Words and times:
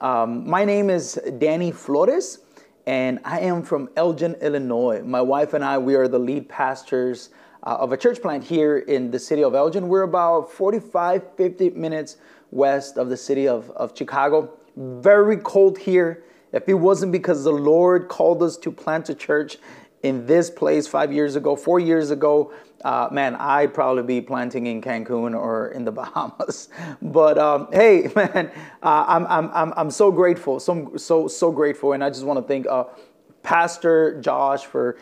Um, 0.00 0.48
my 0.48 0.64
name 0.64 0.88
is 0.88 1.20
Danny 1.36 1.70
Flores, 1.70 2.38
and 2.86 3.20
I 3.22 3.40
am 3.40 3.62
from 3.62 3.90
Elgin, 3.96 4.34
Illinois. 4.40 5.02
My 5.04 5.20
wife 5.20 5.52
and 5.52 5.62
I, 5.62 5.76
we 5.76 5.94
are 5.94 6.08
the 6.08 6.18
lead 6.18 6.48
pastors 6.48 7.28
uh, 7.64 7.76
of 7.78 7.92
a 7.92 7.98
church 7.98 8.22
plant 8.22 8.42
here 8.42 8.78
in 8.78 9.10
the 9.10 9.18
city 9.18 9.44
of 9.44 9.54
Elgin. 9.54 9.88
We're 9.88 10.04
about 10.04 10.50
45, 10.50 11.36
50 11.36 11.70
minutes 11.70 12.16
west 12.50 12.96
of 12.96 13.10
the 13.10 13.16
city 13.16 13.46
of, 13.46 13.68
of 13.72 13.92
Chicago. 13.94 14.50
Very 14.74 15.36
cold 15.36 15.76
here. 15.76 16.24
If 16.54 16.66
it 16.66 16.74
wasn't 16.74 17.12
because 17.12 17.44
the 17.44 17.52
Lord 17.52 18.08
called 18.08 18.42
us 18.42 18.56
to 18.56 18.72
plant 18.72 19.10
a 19.10 19.14
church 19.14 19.58
in 20.02 20.24
this 20.24 20.48
place 20.48 20.86
five 20.86 21.12
years 21.12 21.36
ago, 21.36 21.54
four 21.56 21.78
years 21.78 22.10
ago, 22.10 22.54
uh, 22.84 23.08
man, 23.10 23.36
I'd 23.36 23.74
probably 23.74 24.02
be 24.02 24.20
planting 24.20 24.66
in 24.66 24.80
Cancun 24.80 25.38
or 25.38 25.68
in 25.68 25.84
the 25.84 25.92
Bahamas. 26.00 26.68
But 27.02 27.38
um, 27.38 27.68
hey, 27.72 28.10
man, 28.16 28.50
uh, 28.82 29.04
I'm, 29.06 29.26
I'm, 29.26 29.50
I'm, 29.52 29.72
I'm 29.76 29.90
so 29.90 30.10
grateful, 30.10 30.60
so, 30.60 30.92
so, 30.96 31.28
so 31.28 31.50
grateful. 31.50 31.92
And 31.92 32.02
I 32.02 32.10
just 32.10 32.24
want 32.24 32.38
to 32.38 32.42
thank 32.46 32.66
uh, 32.66 32.84
Pastor 33.42 34.20
Josh 34.20 34.66
for 34.66 34.98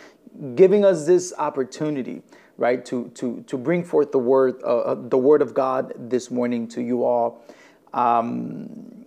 giving 0.55 0.84
us 0.84 1.06
this 1.06 1.33
opportunity, 1.38 2.22
right, 2.56 2.84
to, 2.86 3.08
to, 3.14 3.42
to 3.47 3.56
bring 3.56 3.84
forth 3.84 4.12
the 4.12 4.19
word, 4.19 4.60
uh, 4.62 4.78
uh, 4.78 5.08
the 5.08 5.19
word 5.19 5.42
of 5.42 5.55
God 5.55 5.92
this 5.97 6.31
morning 6.31 6.69
to 6.69 6.83
you 6.83 7.05
all. 7.05 7.44
Um, 7.92 9.05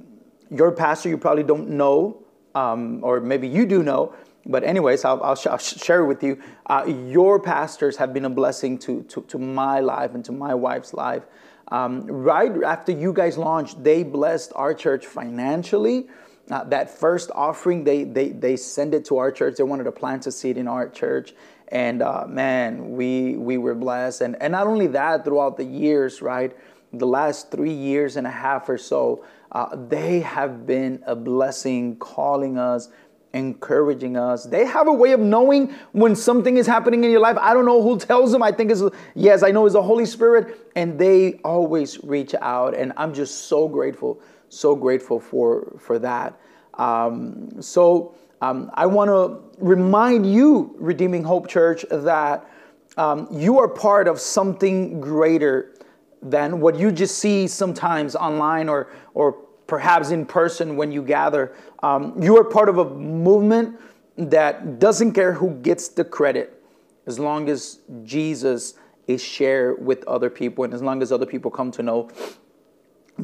your 0.49 0.71
pastor, 0.71 1.09
you 1.09 1.17
probably 1.17 1.43
don't 1.43 1.69
know, 1.69 2.23
um, 2.55 3.03
or 3.03 3.21
maybe 3.21 3.47
you 3.47 3.65
do 3.65 3.83
know, 3.83 4.13
but 4.45 4.63
anyways, 4.63 5.05
I'll, 5.05 5.21
I'll, 5.23 5.35
sh- 5.35 5.47
I'll 5.47 5.57
share 5.57 6.03
with 6.05 6.23
you. 6.23 6.41
Uh, 6.65 6.85
your 7.07 7.39
pastors 7.39 7.97
have 7.97 8.13
been 8.13 8.25
a 8.25 8.29
blessing 8.29 8.77
to, 8.79 9.03
to, 9.03 9.21
to 9.21 9.37
my 9.37 9.79
life 9.79 10.13
and 10.15 10.25
to 10.25 10.31
my 10.31 10.53
wife's 10.55 10.93
life. 10.93 11.23
Um, 11.67 12.05
right 12.07 12.51
after 12.63 12.91
you 12.91 13.13
guys 13.13 13.37
launched, 13.37 13.83
they 13.83 14.03
blessed 14.03 14.51
our 14.55 14.73
church 14.73 15.05
financially. 15.05 16.07
Uh, 16.49 16.65
that 16.65 16.89
first 16.89 17.31
offering, 17.33 17.83
they, 17.83 18.03
they, 18.03 18.29
they 18.29 18.57
sent 18.57 18.93
it 18.93 19.05
to 19.05 19.17
our 19.17 19.31
church. 19.31 19.55
They 19.55 19.63
wanted 19.63 19.85
to 19.85 19.91
plant 19.91 20.27
a 20.27 20.31
seed 20.31 20.57
in 20.57 20.67
our 20.67 20.89
church. 20.89 21.33
And 21.69 22.01
uh, 22.01 22.25
man, 22.27 22.91
we, 22.91 23.37
we 23.37 23.57
were 23.57 23.75
blessed. 23.75 24.21
And, 24.21 24.41
and 24.41 24.51
not 24.51 24.67
only 24.67 24.87
that, 24.87 25.23
throughout 25.23 25.55
the 25.55 25.63
years, 25.63 26.21
right? 26.21 26.55
The 26.91 27.07
last 27.07 27.51
three 27.51 27.73
years 27.73 28.17
and 28.17 28.27
a 28.27 28.31
half 28.31 28.67
or 28.67 28.77
so, 28.77 29.23
uh, 29.53 29.75
they 29.75 30.19
have 30.21 30.65
been 30.65 31.01
a 31.05 31.15
blessing, 31.15 31.95
calling 31.97 32.57
us 32.57 32.89
encouraging 33.33 34.17
us. 34.17 34.43
They 34.45 34.65
have 34.65 34.87
a 34.87 34.93
way 34.93 35.11
of 35.13 35.19
knowing 35.19 35.73
when 35.93 36.15
something 36.15 36.57
is 36.57 36.67
happening 36.67 37.03
in 37.03 37.11
your 37.11 37.19
life. 37.19 37.37
I 37.39 37.53
don't 37.53 37.65
know 37.65 37.81
who 37.81 37.97
tells 37.97 38.31
them. 38.31 38.43
I 38.43 38.51
think 38.51 38.71
it's, 38.71 38.83
yes, 39.15 39.43
I 39.43 39.51
know 39.51 39.65
it's 39.65 39.73
the 39.73 39.81
Holy 39.81 40.05
Spirit. 40.05 40.71
And 40.75 40.99
they 40.99 41.39
always 41.43 42.03
reach 42.03 42.35
out. 42.41 42.75
And 42.75 42.93
I'm 42.97 43.13
just 43.13 43.47
so 43.47 43.67
grateful, 43.67 44.19
so 44.49 44.75
grateful 44.75 45.19
for, 45.19 45.77
for 45.79 45.99
that. 45.99 46.39
Um, 46.75 47.61
so 47.61 48.15
um, 48.41 48.71
I 48.73 48.85
want 48.85 49.09
to 49.09 49.63
remind 49.63 50.31
you, 50.31 50.75
Redeeming 50.77 51.23
Hope 51.23 51.47
Church, 51.47 51.85
that 51.91 52.49
um, 52.97 53.27
you 53.31 53.59
are 53.59 53.67
part 53.67 54.07
of 54.07 54.19
something 54.19 54.99
greater 54.99 55.75
than 56.21 56.59
what 56.59 56.77
you 56.77 56.91
just 56.91 57.17
see 57.17 57.47
sometimes 57.47 58.15
online 58.15 58.69
or, 58.69 58.91
or 59.13 59.37
perhaps 59.71 60.11
in 60.11 60.25
person 60.25 60.75
when 60.75 60.91
you 60.91 61.01
gather. 61.01 61.55
Um, 61.81 62.21
you 62.21 62.35
are 62.37 62.43
part 62.43 62.67
of 62.67 62.77
a 62.77 62.89
movement 62.89 63.79
that 64.17 64.79
doesn't 64.79 65.13
care 65.13 65.31
who 65.31 65.51
gets 65.61 65.87
the 65.87 66.03
credit 66.03 66.61
as 67.05 67.17
long 67.17 67.47
as 67.47 67.79
Jesus 68.03 68.73
is 69.07 69.23
shared 69.23 69.83
with 69.83 70.03
other 70.09 70.29
people 70.29 70.65
and 70.65 70.73
as 70.73 70.81
long 70.81 71.01
as 71.01 71.09
other 71.09 71.25
people 71.25 71.49
come 71.49 71.71
to 71.71 71.81
know 71.81 72.09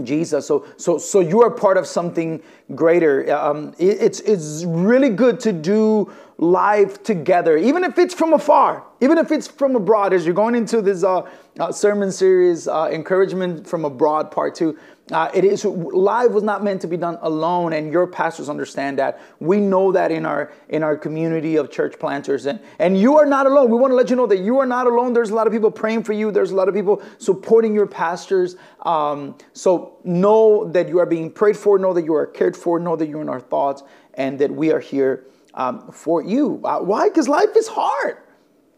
Jesus. 0.06 0.47
So, 0.47 0.66
so, 0.78 0.97
so 0.97 1.19
you 1.19 1.44
are 1.44 1.52
part 1.52 1.75
of 1.75 1.86
something 1.86 2.41
greater. 2.75 3.31
Um, 3.35 3.73
it, 3.78 4.01
it's, 4.01 4.19
it's 4.22 4.63
really 4.66 5.09
good 5.09 5.39
to 5.41 5.53
do 5.53 6.11
life 6.38 7.01
together, 7.03 7.57
even 7.57 7.83
if 7.83 7.97
it's 7.97 8.13
from 8.13 8.33
afar, 8.33 8.83
even 9.01 9.17
if 9.17 9.31
it's 9.31 9.47
from 9.47 9.75
abroad. 9.75 10.13
As 10.13 10.25
you're 10.25 10.35
going 10.35 10.55
into 10.55 10.81
this 10.81 11.03
uh, 11.03 11.27
uh, 11.59 11.72
sermon 11.72 12.11
series, 12.11 12.67
uh, 12.67 12.89
encouragement 12.91 13.67
from 13.67 13.85
abroad, 13.85 14.31
part 14.31 14.56
two. 14.56 14.77
Uh, 15.09 15.31
it 15.33 15.45
is 15.45 15.63
live 15.63 16.33
was 16.33 16.44
not 16.44 16.66
meant 16.66 16.81
to 16.81 16.88
be 16.88 16.97
done 16.97 17.17
alone, 17.22 17.72
and 17.72 17.94
your 17.94 18.06
pastors 18.06 18.50
understand 18.50 19.00
that. 19.00 19.22
We 19.39 19.61
know 19.61 19.94
that 19.94 20.11
in 20.11 20.25
our 20.25 20.51
in 20.67 20.83
our 20.83 20.97
community 20.97 21.56
of 21.56 21.72
church 21.72 21.97
planters, 21.97 22.45
and 22.45 22.59
and 22.77 23.00
you 23.00 23.17
are 23.17 23.25
not 23.25 23.45
alone. 23.45 23.72
We 23.72 23.77
want 23.77 23.91
to 23.91 23.95
let 23.95 24.09
you 24.09 24.17
know 24.17 24.27
that 24.27 24.39
you 24.39 24.59
are 24.59 24.66
not 24.66 24.85
alone. 24.85 25.13
There's 25.13 25.29
a 25.29 25.35
lot 25.35 25.47
of 25.47 25.53
people 25.53 25.72
praying 25.72 26.03
for 26.03 26.11
you. 26.11 26.29
There's 26.29 26.51
a 26.51 26.56
lot 26.56 26.67
of 26.67 26.75
people 26.75 27.01
supporting 27.19 27.73
your 27.73 27.88
pastors. 27.88 28.57
Um, 28.81 29.38
so 29.53 29.97
know 30.03 30.69
that 30.73 30.89
you 30.89 31.00
are 31.00 31.06
being 31.06 31.31
prayed 31.31 31.56
for. 31.56 31.79
Know 31.79 31.94
that 31.94 32.03
you 32.03 32.13
are 32.13 32.27
cared 32.27 32.56
for. 32.57 32.79
Know 32.79 32.95
that 32.95 33.07
you're 33.07 33.22
in 33.22 33.29
our 33.29 33.40
thoughts, 33.40 33.84
and 34.16 34.40
that 34.40 34.51
we 34.51 34.72
are 34.72 34.79
here 34.79 35.25
um, 35.53 35.91
for 35.91 36.23
you. 36.23 36.62
Uh, 36.63 36.79
why? 36.79 37.09
Because 37.09 37.28
life 37.28 37.56
is 37.56 37.68
hard. 37.68 38.18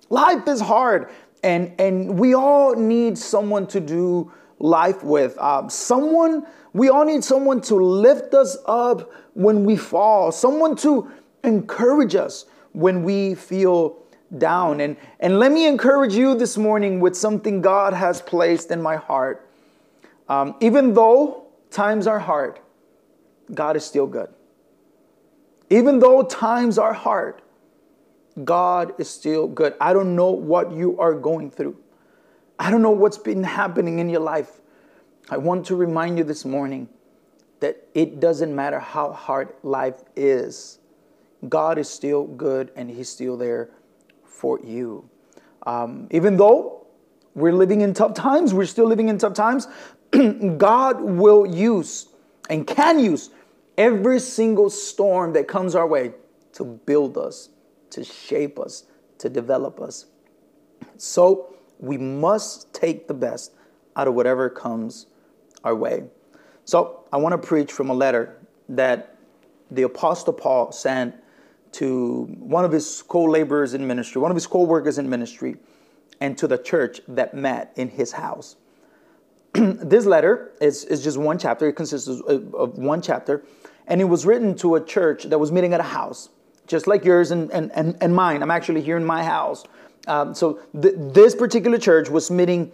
Life 0.10 0.48
is 0.48 0.60
hard, 0.60 1.10
and 1.44 1.74
and 1.80 2.20
we 2.20 2.34
all 2.34 2.76
need 2.76 3.18
someone 3.18 3.68
to 3.68 3.80
do 3.80 4.32
life 4.60 5.04
with. 5.04 5.38
Um, 5.38 5.70
someone, 5.70 6.46
we 6.74 6.90
all 6.90 7.06
need 7.06 7.24
someone 7.24 7.62
to 7.62 7.76
lift 7.76 8.34
us 8.34 8.58
up 8.66 9.12
when 9.34 9.64
we 9.64 9.78
fall, 9.78 10.32
someone 10.32 10.76
to 10.78 11.10
encourage 11.44 12.16
us 12.16 12.46
when 12.74 13.04
we 13.04 13.36
feel 13.36 13.98
down. 14.38 14.82
And, 14.82 14.98
and 15.20 15.40
let 15.40 15.52
me 15.52 15.66
encourage 15.66 16.14
you 16.14 16.36
this 16.36 16.58
morning 16.58 17.00
with 17.00 17.16
something 17.16 17.62
God 17.62 17.94
has 17.94 18.22
placed 18.22 18.72
in 18.72 18.82
my 18.82 18.96
heart. 18.96 19.50
Um, 20.28 20.56
even 20.60 20.94
though 20.94 21.48
times 21.72 22.06
are 22.06 22.20
hard, 22.20 22.60
God 23.54 23.76
is 23.76 23.86
still 23.86 24.08
good. 24.08 24.30
Even 25.70 26.00
though 26.00 26.24
times 26.24 26.78
are 26.78 26.94
hard, 26.94 27.42
God 28.44 28.94
is 29.00 29.10
still 29.10 29.48
good. 29.48 29.74
I 29.80 29.94
don't 29.94 30.16
know 30.16 30.32
what 30.32 30.72
you 30.72 31.00
are 31.00 31.14
going 31.14 31.52
through. 31.52 31.78
I 32.58 32.72
don't 32.72 32.82
know 32.82 32.92
what's 32.92 33.18
been 33.18 33.44
happening 33.44 34.00
in 34.00 34.10
your 34.10 34.22
life. 34.22 34.62
I 35.30 35.38
want 35.38 35.66
to 35.68 35.76
remind 35.76 36.18
you 36.18 36.24
this 36.24 36.44
morning 36.44 36.90
that 37.60 37.88
it 37.94 38.20
doesn't 38.20 38.54
matter 38.56 38.80
how 38.80 39.12
hard 39.12 39.54
life 39.64 40.02
is, 40.16 40.80
God 41.48 41.78
is 41.78 41.90
still 41.90 42.26
good 42.26 42.72
and 42.76 42.90
He's 42.90 43.10
still 43.10 43.38
there 43.38 43.70
for 44.26 44.60
you. 44.62 45.10
Um, 45.66 46.08
even 46.12 46.38
though 46.38 46.88
we're 47.36 47.54
living 47.54 47.82
in 47.82 47.94
tough 47.94 48.14
times, 48.14 48.54
we're 48.54 48.66
still 48.66 48.88
living 48.88 49.10
in 49.10 49.18
tough 49.18 49.34
times, 49.34 49.68
God 50.58 51.02
will 51.02 51.46
use 51.46 52.08
and 52.50 52.66
can 52.66 53.00
use 53.00 53.30
every 53.80 54.20
single 54.20 54.70
storm 54.70 55.34
that 55.34 55.48
comes 55.48 55.74
our 55.74 55.88
way 55.88 56.12
to 56.54 56.64
build 56.64 57.18
us, 57.18 57.50
to 57.90 58.04
shape 58.04 58.60
us, 58.60 58.84
to 59.18 59.30
develop 59.30 59.80
us. 59.80 60.06
So, 60.98 61.56
we 61.80 61.98
must 61.98 62.74
take 62.74 63.08
the 63.08 63.14
best 63.14 63.54
out 63.96 64.08
of 64.08 64.14
whatever 64.14 64.50
comes 64.50 65.08
our 65.64 65.74
way. 65.74 66.04
So 66.66 67.06
I 67.12 67.18
want 67.18 67.42
to 67.42 67.48
preach 67.48 67.72
from 67.72 67.90
a 67.90 67.94
letter 67.94 68.38
that 68.70 69.18
the 69.72 69.84
Apostle 69.84 70.34
Paul 70.34 70.72
sent 70.72 71.16
to 71.74 72.26
one 72.40 72.66
of 72.66 72.72
his 72.72 73.02
co 73.02 73.24
laborers 73.24 73.74
in 73.74 73.88
ministry, 73.88 74.22
one 74.22 74.30
of 74.32 74.36
his 74.36 74.46
co 74.46 74.64
workers 74.64 74.98
in 74.98 75.10
ministry, 75.10 75.56
and 76.20 76.38
to 76.38 76.48
the 76.48 76.58
church 76.58 77.02
that 77.08 77.34
met 77.34 77.74
in 77.76 77.90
his 77.90 78.12
house. 78.12 78.58
this 79.54 80.06
letter 80.06 80.52
is, 80.62 80.86
is 80.86 81.04
just 81.04 81.18
one 81.18 81.40
chapter, 81.40 81.68
it 81.70 81.74
consists 81.74 82.08
of 82.08 82.78
one 82.78 83.02
chapter, 83.02 83.44
and 83.90 84.00
it 84.00 84.06
was 84.06 84.26
written 84.26 84.56
to 84.56 84.76
a 84.76 84.86
church 84.86 85.24
that 85.24 85.40
was 85.40 85.52
meeting 85.52 85.74
at 85.74 85.80
a 85.80 85.84
house, 85.84 86.30
just 86.68 86.88
like 86.88 87.04
yours 87.04 87.32
and, 87.32 87.52
and, 87.52 87.72
and, 87.74 87.98
and 88.00 88.16
mine. 88.16 88.42
I'm 88.42 88.52
actually 88.52 88.82
here 88.82 88.96
in 88.96 89.04
my 89.04 89.24
house. 89.24 89.66
Um, 90.08 90.34
so 90.34 90.60
th- 90.80 90.96
this 90.98 91.36
particular 91.36 91.78
church 91.78 92.10
was 92.10 92.32
meeting 92.32 92.72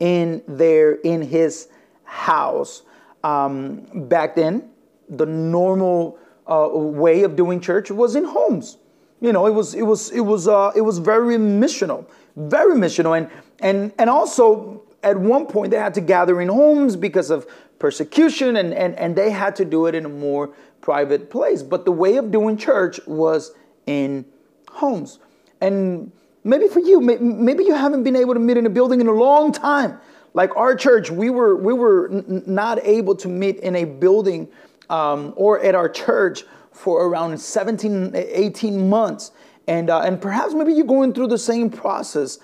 in 0.00 0.42
there 0.46 0.94
in 0.96 1.22
his 1.22 1.68
house. 2.04 2.82
Um, 3.24 3.86
back 4.08 4.34
then, 4.34 4.70
the 5.08 5.26
normal 5.26 6.18
uh, 6.46 6.68
way 6.72 7.22
of 7.22 7.36
doing 7.36 7.60
church 7.60 7.90
was 7.90 8.16
in 8.16 8.24
homes. 8.24 8.78
You 9.20 9.32
know, 9.32 9.46
it 9.46 9.52
was 9.52 9.74
it 9.74 9.82
was 9.82 10.10
it 10.10 10.20
was 10.20 10.46
uh, 10.46 10.72
it 10.76 10.82
was 10.82 10.98
very 10.98 11.36
missional, 11.36 12.06
very 12.36 12.76
missional, 12.76 13.16
and 13.16 13.30
and 13.60 13.92
and 13.98 14.10
also 14.10 14.82
at 15.02 15.16
one 15.16 15.46
point 15.46 15.70
they 15.70 15.78
had 15.78 15.94
to 15.94 16.00
gather 16.00 16.40
in 16.40 16.48
homes 16.48 16.96
because 16.96 17.30
of 17.30 17.46
persecution, 17.78 18.56
and, 18.56 18.72
and, 18.72 18.94
and 18.96 19.16
they 19.16 19.30
had 19.30 19.56
to 19.56 19.64
do 19.64 19.86
it 19.86 19.94
in 19.94 20.04
a 20.04 20.08
more 20.08 20.54
private 20.80 21.30
place. 21.30 21.62
But 21.62 21.84
the 21.84 21.92
way 21.92 22.16
of 22.16 22.30
doing 22.30 22.56
church 22.56 23.00
was 23.06 23.52
in 23.86 24.24
homes. 24.70 25.18
And 25.60 26.12
maybe 26.44 26.68
for 26.68 26.80
you, 26.80 27.00
maybe 27.00 27.64
you 27.64 27.74
haven't 27.74 28.04
been 28.04 28.16
able 28.16 28.34
to 28.34 28.40
meet 28.40 28.56
in 28.56 28.66
a 28.66 28.70
building 28.70 29.00
in 29.00 29.06
a 29.06 29.12
long 29.12 29.52
time. 29.52 29.98
Like 30.34 30.54
our 30.56 30.74
church, 30.74 31.10
we 31.10 31.30
were, 31.30 31.56
we 31.56 31.72
were 31.72 32.10
n- 32.10 32.42
not 32.46 32.78
able 32.84 33.14
to 33.16 33.28
meet 33.28 33.56
in 33.60 33.74
a 33.74 33.84
building 33.84 34.48
um, 34.90 35.32
or 35.36 35.60
at 35.60 35.74
our 35.74 35.88
church 35.88 36.44
for 36.72 37.06
around 37.06 37.38
17, 37.40 38.12
18 38.14 38.88
months. 38.88 39.32
And, 39.66 39.88
uh, 39.88 40.00
and 40.00 40.20
perhaps 40.20 40.52
maybe 40.52 40.74
you're 40.74 40.86
going 40.86 41.14
through 41.14 41.28
the 41.28 41.38
same 41.38 41.70
process, 41.70 42.38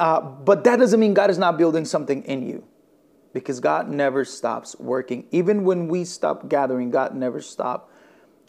uh, 0.00 0.20
but 0.20 0.64
that 0.64 0.78
doesn't 0.78 0.98
mean 0.98 1.12
God 1.14 1.30
is 1.30 1.38
not 1.38 1.58
building 1.58 1.84
something 1.84 2.24
in 2.24 2.46
you 2.46 2.64
because 3.34 3.60
God 3.60 3.90
never 3.90 4.24
stops 4.24 4.76
working. 4.78 5.26
Even 5.32 5.64
when 5.64 5.88
we 5.88 6.04
stop 6.04 6.48
gathering, 6.48 6.90
God 6.90 7.14
never 7.14 7.42
stops 7.42 7.92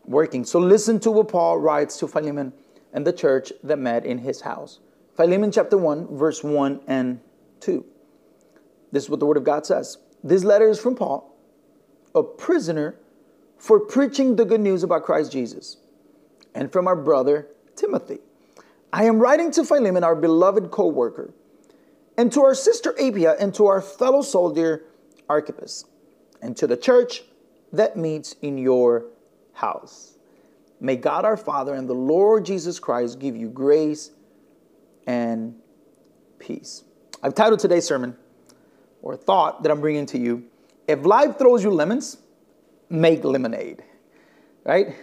working. 0.05 0.45
So 0.45 0.59
listen 0.59 0.99
to 1.01 1.11
what 1.11 1.27
Paul 1.27 1.57
writes 1.57 1.97
to 1.97 2.07
Philemon 2.07 2.53
and 2.93 3.05
the 3.05 3.11
church 3.11 3.51
that 3.63 3.79
met 3.79 4.05
in 4.05 4.19
his 4.19 4.41
house. 4.41 4.79
Philemon 5.17 5.51
chapter 5.51 5.77
1, 5.77 6.15
verse 6.15 6.43
1 6.43 6.81
and 6.87 7.19
2. 7.61 7.83
This 8.91 9.05
is 9.05 9.09
what 9.09 9.19
the 9.19 9.25
word 9.25 9.37
of 9.37 9.43
God 9.43 9.65
says. 9.65 9.97
This 10.23 10.43
letter 10.43 10.69
is 10.69 10.79
from 10.79 10.95
Paul, 10.95 11.35
a 12.13 12.21
prisoner 12.21 12.95
for 13.57 13.79
preaching 13.79 14.35
the 14.35 14.45
good 14.45 14.61
news 14.61 14.83
about 14.83 15.03
Christ 15.03 15.31
Jesus, 15.31 15.77
and 16.53 16.71
from 16.71 16.88
our 16.88 16.95
brother 16.95 17.47
Timothy. 17.75 18.19
I 18.93 19.05
am 19.05 19.19
writing 19.19 19.51
to 19.51 19.63
Philemon, 19.63 20.03
our 20.03 20.15
beloved 20.15 20.69
co 20.69 20.88
worker 20.88 21.33
and 22.17 22.31
to 22.31 22.41
our 22.41 22.56
sister 22.56 22.94
Apphia, 22.94 23.35
and 23.39 23.53
to 23.56 23.65
our 23.65 23.81
fellow 23.81 24.21
soldier 24.21 24.83
Archippus, 25.27 25.85
and 26.41 26.56
to 26.57 26.67
the 26.67 26.77
church 26.77 27.23
that 27.73 27.97
meets 27.97 28.33
in 28.41 28.57
your 28.57 29.06
house. 29.53 30.17
May 30.79 30.95
God 30.95 31.25
our 31.25 31.38
Father 31.38 31.73
and 31.73 31.89
the 31.89 31.94
Lord 31.94 32.45
Jesus 32.45 32.79
Christ 32.79 33.19
give 33.19 33.35
you 33.35 33.50
grace 33.50 34.12
and 35.07 35.56
peace. 36.39 36.83
I've 37.23 37.35
titled 37.35 37.59
today's 37.59 37.85
sermon, 37.85 38.15
or 39.01 39.15
thought 39.15 39.63
that 39.63 39.71
I'm 39.71 39.81
bringing 39.81 40.06
to 40.07 40.17
you, 40.17 40.44
If 40.88 41.06
Life 41.06 41.38
Throws 41.38 41.63
You 41.63 41.71
Lemons, 41.71 42.17
Make 42.89 43.23
Lemonade. 43.23 43.83
Right? 44.63 44.95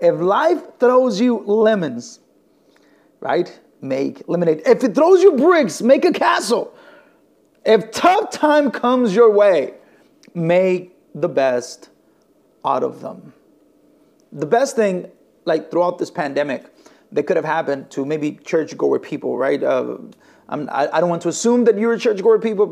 If 0.00 0.18
life 0.20 0.78
throws 0.78 1.20
you 1.20 1.38
lemons, 1.38 2.20
right? 3.20 3.60
Make 3.80 4.22
lemonade. 4.28 4.62
If 4.66 4.84
it 4.84 4.94
throws 4.94 5.22
you 5.22 5.32
bricks, 5.32 5.82
make 5.82 6.04
a 6.04 6.12
castle. 6.12 6.74
If 7.64 7.90
tough 7.90 8.30
time 8.30 8.70
comes 8.70 9.14
your 9.14 9.30
way, 9.30 9.74
make 10.34 10.96
the 11.14 11.28
best 11.28 11.90
out 12.64 12.82
of 12.82 13.00
them. 13.00 13.32
The 14.32 14.46
best 14.46 14.76
thing, 14.76 15.10
like 15.44 15.70
throughout 15.70 15.98
this 15.98 16.10
pandemic, 16.10 16.64
that 17.12 17.24
could 17.24 17.36
have 17.36 17.44
happened 17.44 17.90
to 17.90 18.04
maybe 18.04 18.32
churchgoer 18.44 18.98
people, 18.98 19.36
right? 19.36 19.62
Uh, 19.62 19.98
I, 20.48 20.88
I 20.92 21.00
don't 21.00 21.10
want 21.10 21.22
to 21.22 21.28
assume 21.28 21.64
that 21.64 21.78
you're 21.78 21.92
a 21.92 21.98
churchgoer 21.98 22.38
people, 22.38 22.66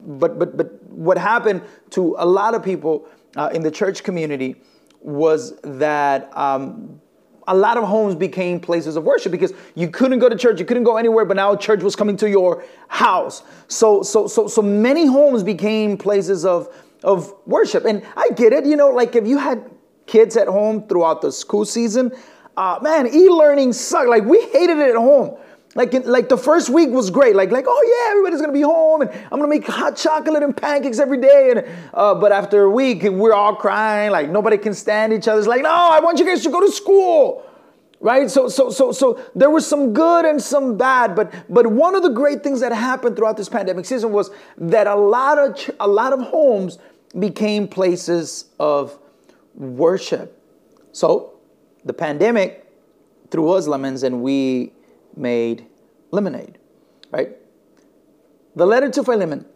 but 0.00 0.38
but 0.38 0.56
but 0.56 0.82
what 0.90 1.18
happened 1.18 1.62
to 1.90 2.14
a 2.18 2.26
lot 2.26 2.54
of 2.54 2.62
people 2.62 3.08
uh, 3.36 3.50
in 3.52 3.62
the 3.62 3.70
church 3.70 4.02
community 4.02 4.56
was 5.00 5.58
that 5.62 6.36
um, 6.36 7.00
a 7.50 7.54
lot 7.54 7.76
of 7.76 7.84
homes 7.84 8.14
became 8.14 8.60
places 8.60 8.94
of 8.94 9.02
worship 9.02 9.32
because 9.32 9.52
you 9.74 9.88
couldn't 9.88 10.20
go 10.20 10.28
to 10.28 10.36
church, 10.36 10.60
you 10.60 10.64
couldn't 10.64 10.84
go 10.84 10.96
anywhere, 10.96 11.24
but 11.24 11.36
now 11.36 11.56
church 11.56 11.82
was 11.82 11.96
coming 11.96 12.16
to 12.16 12.30
your 12.30 12.64
house. 12.86 13.42
So 13.66 14.02
so 14.02 14.28
so 14.28 14.46
so 14.46 14.62
many 14.62 15.06
homes 15.06 15.42
became 15.42 15.98
places 15.98 16.44
of 16.44 16.68
of 17.02 17.34
worship. 17.46 17.84
And 17.84 18.06
I 18.16 18.28
get 18.36 18.52
it, 18.52 18.66
you 18.66 18.76
know, 18.76 18.90
like 18.90 19.16
if 19.16 19.26
you 19.26 19.36
had 19.36 19.68
kids 20.06 20.36
at 20.36 20.46
home 20.46 20.86
throughout 20.86 21.22
the 21.22 21.32
school 21.32 21.64
season, 21.64 22.12
uh, 22.56 22.78
man, 22.82 23.08
e-learning 23.12 23.72
sucked. 23.72 24.08
Like 24.08 24.24
we 24.24 24.40
hated 24.52 24.78
it 24.78 24.90
at 24.90 24.96
home. 24.96 25.36
Like, 25.76 25.94
in, 25.94 26.02
like 26.02 26.28
the 26.28 26.36
first 26.36 26.68
week 26.68 26.90
was 26.90 27.10
great. 27.10 27.36
Like, 27.36 27.52
like, 27.52 27.64
oh 27.68 27.82
yeah, 27.86 28.10
everybody's 28.10 28.40
gonna 28.40 28.52
be 28.52 28.62
home, 28.62 29.02
and 29.02 29.10
I'm 29.10 29.38
gonna 29.38 29.46
make 29.46 29.66
hot 29.66 29.96
chocolate 29.96 30.42
and 30.42 30.56
pancakes 30.56 30.98
every 30.98 31.20
day. 31.20 31.52
And 31.52 31.64
uh, 31.94 32.14
but 32.16 32.32
after 32.32 32.64
a 32.64 32.70
week, 32.70 33.04
we're 33.04 33.32
all 33.32 33.54
crying. 33.54 34.10
Like 34.10 34.30
nobody 34.30 34.58
can 34.58 34.74
stand 34.74 35.12
each 35.12 35.28
other. 35.28 35.38
It's 35.38 35.48
like, 35.48 35.62
no, 35.62 35.70
I 35.70 36.00
want 36.00 36.18
you 36.18 36.26
guys 36.26 36.42
to 36.42 36.50
go 36.50 36.60
to 36.60 36.72
school, 36.72 37.46
right? 38.00 38.28
So, 38.28 38.48
so, 38.48 38.70
so, 38.70 38.90
so 38.90 39.20
there 39.36 39.50
was 39.50 39.64
some 39.64 39.92
good 39.92 40.24
and 40.24 40.42
some 40.42 40.76
bad. 40.76 41.14
But, 41.14 41.32
but 41.48 41.68
one 41.68 41.94
of 41.94 42.02
the 42.02 42.08
great 42.08 42.42
things 42.42 42.60
that 42.60 42.72
happened 42.72 43.14
throughout 43.14 43.36
this 43.36 43.48
pandemic 43.48 43.84
season 43.84 44.10
was 44.10 44.30
that 44.58 44.88
a 44.88 44.96
lot 44.96 45.38
of 45.38 45.70
a 45.78 45.86
lot 45.86 46.12
of 46.12 46.20
homes 46.20 46.78
became 47.16 47.68
places 47.68 48.46
of 48.58 48.98
worship. 49.54 50.36
So, 50.90 51.38
the 51.84 51.92
pandemic 51.92 52.66
threw 53.30 53.50
us 53.52 53.68
lemons, 53.68 54.02
and 54.02 54.20
we 54.20 54.72
made 55.16 55.66
lemonade, 56.10 56.58
right? 57.10 57.36
The 58.56 58.66
letter 58.66 58.90
to 58.90 59.04
Philemon 59.04 59.46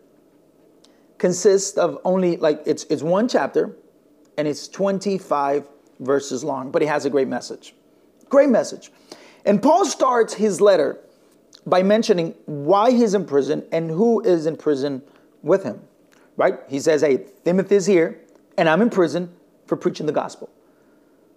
consists 1.18 1.76
of 1.78 1.98
only 2.04 2.36
like 2.36 2.62
it's 2.66 2.84
it's 2.84 3.02
one 3.02 3.28
chapter 3.28 3.76
and 4.36 4.48
it's 4.48 4.68
25 4.68 5.68
verses 6.00 6.44
long, 6.44 6.70
but 6.70 6.82
it 6.82 6.88
has 6.88 7.04
a 7.04 7.10
great 7.10 7.28
message. 7.28 7.74
Great 8.28 8.48
message. 8.48 8.90
And 9.44 9.62
Paul 9.62 9.84
starts 9.84 10.34
his 10.34 10.60
letter 10.60 10.98
by 11.66 11.82
mentioning 11.82 12.34
why 12.46 12.90
he's 12.90 13.14
in 13.14 13.24
prison 13.24 13.64
and 13.72 13.90
who 13.90 14.20
is 14.20 14.46
in 14.46 14.56
prison 14.56 15.02
with 15.42 15.62
him. 15.62 15.80
Right? 16.36 16.58
He 16.68 16.80
says, 16.80 17.02
Hey, 17.02 17.26
Timothy 17.44 17.76
is 17.76 17.86
here, 17.86 18.20
and 18.58 18.68
I'm 18.68 18.82
in 18.82 18.90
prison 18.90 19.32
for 19.66 19.76
preaching 19.76 20.06
the 20.06 20.12
gospel. 20.12 20.50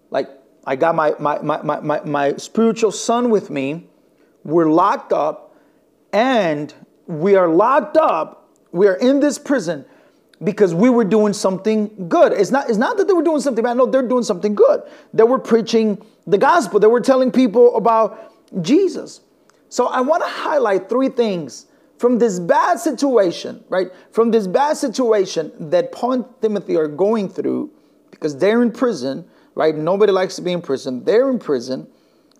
Like, 0.09 0.29
I 0.65 0.75
got 0.75 0.95
my, 0.95 1.13
my, 1.19 1.39
my, 1.39 1.61
my, 1.81 2.01
my, 2.01 2.35
spiritual 2.37 2.91
son 2.91 3.29
with 3.29 3.49
me 3.49 3.87
we're 4.47 4.69
locked 4.69 5.11
up 5.11 5.53
and 6.13 6.73
we 7.05 7.35
are 7.35 7.49
locked 7.49 7.97
up. 7.97 8.49
We 8.71 8.87
are 8.87 8.95
in 8.95 9.19
this 9.19 9.37
prison 9.37 9.85
because 10.41 10.73
we 10.73 10.89
were 10.89 11.03
doing 11.03 11.33
something 11.33 12.07
good. 12.07 12.31
It's 12.31 12.49
not, 12.49 12.69
it's 12.69 12.77
not 12.77 12.95
that 12.97 13.07
they 13.07 13.13
were 13.13 13.23
doing 13.23 13.41
something 13.41 13.63
bad. 13.63 13.75
No, 13.75 13.85
they're 13.85 14.07
doing 14.07 14.23
something 14.23 14.55
good. 14.55 14.83
They 15.13 15.23
were 15.23 15.37
preaching 15.37 16.01
the 16.25 16.37
gospel. 16.37 16.79
They 16.79 16.87
were 16.87 17.01
telling 17.01 17.29
people 17.29 17.75
about 17.75 18.33
Jesus. 18.61 19.19
So 19.67 19.87
I 19.87 19.99
want 19.99 20.23
to 20.23 20.29
highlight 20.29 20.87
three 20.87 21.09
things 21.09 21.65
from 21.97 22.17
this 22.17 22.39
bad 22.39 22.79
situation, 22.79 23.65
right? 23.67 23.87
From 24.11 24.31
this 24.31 24.47
bad 24.47 24.77
situation 24.77 25.51
that 25.71 25.91
Paul 25.91 26.13
and 26.13 26.25
Timothy 26.41 26.77
are 26.77 26.87
going 26.87 27.27
through 27.27 27.69
because 28.11 28.37
they're 28.37 28.61
in 28.61 28.71
prison, 28.71 29.27
right? 29.55 29.75
Nobody 29.75 30.13
likes 30.13 30.37
to 30.37 30.41
be 30.41 30.53
in 30.53 30.61
prison. 30.61 31.03
They're 31.03 31.29
in 31.29 31.37
prison 31.37 31.87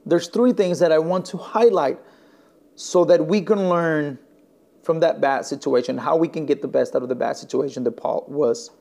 there's 0.07 0.27
three 0.27 0.53
things 0.53 0.79
that 0.79 0.91
I 0.91 0.99
want 0.99 1.25
to 1.27 1.37
highlight 1.37 1.99
so 2.75 3.03
that 3.05 3.25
we 3.25 3.41
can 3.41 3.69
learn 3.69 4.17
from 4.83 5.01
that 5.01 5.19
bad 5.19 5.45
situation, 5.45 5.97
how 5.97 6.15
we 6.15 6.29
can 6.29 6.45
get 6.45 6.61
the 6.61 6.67
best 6.67 6.95
out 6.95 7.03
of 7.03 7.09
the 7.09 7.15
bad 7.15 7.35
situation 7.35 7.83
that 7.83 7.91
Paul 7.91 8.25
was 8.27 8.71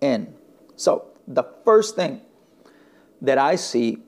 in. 0.00 0.32
So, 0.76 1.06
the 1.26 1.44
first 1.64 1.96
thing 1.96 2.20
that 3.20 3.38
I 3.38 3.56
see 3.56 3.98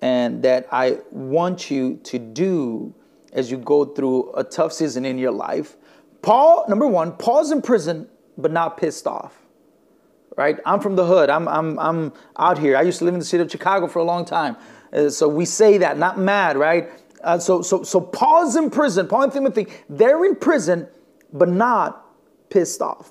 and 0.00 0.42
that 0.42 0.66
I 0.72 0.98
want 1.10 1.70
you 1.70 1.96
to 2.04 2.18
do 2.18 2.94
as 3.32 3.50
you 3.50 3.58
go 3.58 3.84
through 3.84 4.32
a 4.34 4.44
tough 4.44 4.72
season 4.72 5.04
in 5.04 5.18
your 5.18 5.32
life, 5.32 5.76
Paul, 6.22 6.64
number 6.68 6.86
one, 6.86 7.12
Paul's 7.12 7.50
in 7.50 7.60
prison, 7.60 8.08
but 8.38 8.50
not 8.50 8.78
pissed 8.78 9.06
off. 9.06 9.36
Right? 10.36 10.58
I'm 10.64 10.80
from 10.80 10.96
the 10.96 11.04
hood. 11.04 11.28
I'm, 11.30 11.46
I'm, 11.46 11.78
I'm 11.78 12.12
out 12.38 12.58
here. 12.58 12.76
I 12.76 12.82
used 12.82 12.98
to 13.00 13.04
live 13.04 13.14
in 13.14 13.20
the 13.20 13.26
city 13.26 13.42
of 13.42 13.50
Chicago 13.50 13.86
for 13.86 13.98
a 13.98 14.04
long 14.04 14.24
time. 14.24 14.56
Uh, 14.94 15.10
so 15.10 15.28
we 15.28 15.44
say 15.44 15.78
that, 15.78 15.98
not 15.98 16.18
mad, 16.18 16.56
right? 16.56 16.90
Uh, 17.22 17.38
so, 17.38 17.62
so, 17.62 17.82
so 17.82 18.00
Paul's 18.00 18.56
in 18.56 18.70
prison. 18.70 19.08
Paul 19.08 19.24
and 19.24 19.32
Timothy, 19.32 19.66
they're 19.88 20.24
in 20.24 20.36
prison, 20.36 20.86
but 21.32 21.48
not 21.48 22.06
pissed 22.50 22.80
off. 22.82 23.10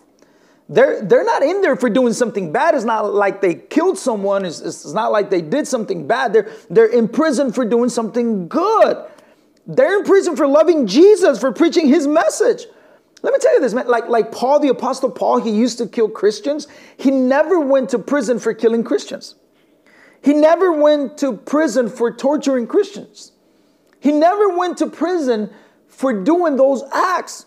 They're, 0.70 1.02
they're 1.02 1.26
not 1.26 1.44
in 1.44 1.62
there 1.62 1.76
for 1.76 1.90
doing 1.90 2.14
something 2.14 2.52
bad. 2.52 2.74
It's 2.74 2.86
not 2.86 3.14
like 3.14 3.42
they 3.42 3.56
killed 3.56 3.98
someone. 3.98 4.46
It's, 4.46 4.62
it's 4.62 4.94
not 4.94 5.12
like 5.12 5.30
they 5.30 5.42
did 5.42 5.68
something 5.68 6.08
bad. 6.08 6.32
They're, 6.32 6.50
they're 6.70 6.86
in 6.86 7.10
prison 7.10 7.52
for 7.52 7.66
doing 7.66 7.90
something 7.90 8.48
good. 8.48 9.06
They're 9.68 10.00
in 10.00 10.06
prison 10.06 10.36
for 10.36 10.48
loving 10.48 10.88
Jesus, 10.88 11.40
for 11.40 11.52
preaching 11.52 11.88
his 11.88 12.08
message. 12.08 12.66
Let 13.22 13.34
me 13.34 13.40
tell 13.40 13.54
you 13.54 13.62
this, 13.62 13.74
man. 13.74 13.88
Like, 13.88 14.08
like 14.08 14.32
Paul, 14.32 14.60
the 14.60 14.70
Apostle 14.70 15.12
Paul, 15.12 15.40
he 15.42 15.52
used 15.52 15.78
to 15.80 15.88
kill 15.88 16.10
Christians. 16.10 16.68
He 16.98 17.12
never 17.12 17.60
went 17.60 17.90
to 17.90 18.00
prison 18.00 18.40
for 18.40 18.54
killing 18.54 18.84
Christians. 18.84 19.36
He 20.24 20.34
never 20.34 20.72
went 20.72 21.18
to 21.18 21.34
prison 21.34 21.90
for 21.90 22.10
torturing 22.10 22.66
Christians. 22.66 23.34
He 24.00 24.14
never 24.14 24.58
went 24.58 24.78
to 24.78 24.88
prison 24.88 25.50
for 25.90 26.24
doing 26.24 26.56
those 26.56 26.82
acts. 26.94 27.46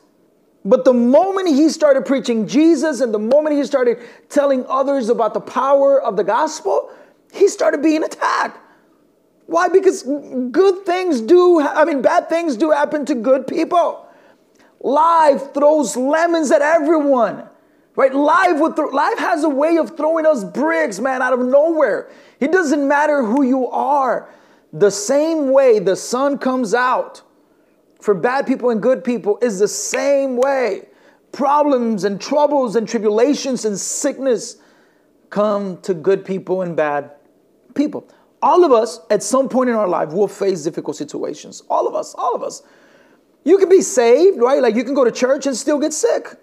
But 0.63 0.85
the 0.85 0.93
moment 0.93 1.49
he 1.49 1.71
started 1.71 2.05
preaching 2.05 2.47
Jesus 2.47 3.01
and 3.01 3.15
the 3.15 3.19
moment 3.19 3.57
he 3.57 3.65
started 3.65 3.99
telling 4.29 4.67
others 4.67 5.09
about 5.09 5.33
the 5.33 5.41
power 5.41 6.03
of 6.03 6.17
the 6.17 6.25
gospel, 6.25 6.91
he 7.33 7.49
started 7.49 7.83
being 7.83 8.05
attacked. 8.05 8.59
Why? 9.47 9.69
Because 9.69 10.03
good 10.03 10.85
things 10.85 11.23
do, 11.23 11.61
I 11.61 11.87
mean, 11.87 12.03
bad 12.03 12.29
things 12.29 12.59
do 12.59 12.73
happen 12.73 13.07
to 13.07 13.15
good 13.15 13.47
people. 13.47 14.07
Life 14.81 15.55
throws 15.55 15.97
lemons 15.97 16.51
at 16.51 16.61
everyone 16.61 17.49
Right? 17.97 18.15
Life, 18.15 18.61
with 18.61 18.79
life 18.93 19.19
has 19.19 19.43
a 19.43 19.49
way 19.49 19.79
of 19.79 19.97
throwing 19.97 20.27
us 20.27 20.45
bricks, 20.45 21.01
man, 21.01 21.23
out 21.23 21.33
of 21.33 21.41
nowhere. 21.41 22.11
It 22.39 22.53
doesn't 22.53 22.87
matter 22.87 23.25
who 23.25 23.43
you 23.43 23.67
are. 23.69 24.29
The 24.73 24.91
same 24.91 25.51
way 25.51 25.79
the 25.79 25.97
sun 25.97 26.37
comes 26.37 26.75
out 26.75 27.23
for 28.01 28.15
bad 28.15 28.47
people 28.47 28.71
and 28.71 28.83
good 28.83 29.03
people 29.03 29.39
is 29.41 29.59
the 29.59 29.69
same 29.69 30.37
way. 30.37 30.87
Problems 31.33 32.05
and 32.05 32.21
troubles 32.21 32.77
and 32.77 32.87
tribulations 32.87 33.65
and 33.65 33.79
sickness 33.79 34.57
come 35.31 35.81
to 35.81 35.95
good 35.95 36.25
people 36.25 36.63
and 36.63 36.77
bad 36.77 37.13
people. 37.75 38.09
All 38.43 38.65
of 38.65 38.73
us, 38.73 39.01
at 39.11 39.23
some 39.23 39.49
point 39.49 39.71
in 39.71 39.77
our 39.77 39.89
life, 39.89 40.13
will 40.13 40.29
face 40.29 40.63
difficult 40.63 40.97
situations. 40.97 41.63
All 41.71 41.89
of 41.89 41.95
us, 41.95 42.15
all 42.15 42.35
of 42.35 42.43
us. 42.43 42.63
You 43.45 43.59
can 43.59 43.69
be 43.69 43.81
saved, 43.81 44.39
right? 44.39 44.61
Like 44.61 44.75
you 44.75 44.85
can 44.85 44.95
go 44.95 45.05
to 45.05 45.11
church 45.11 45.47
and 45.47 45.57
still 45.57 45.79
get 45.79 45.93
sick. 45.93 46.37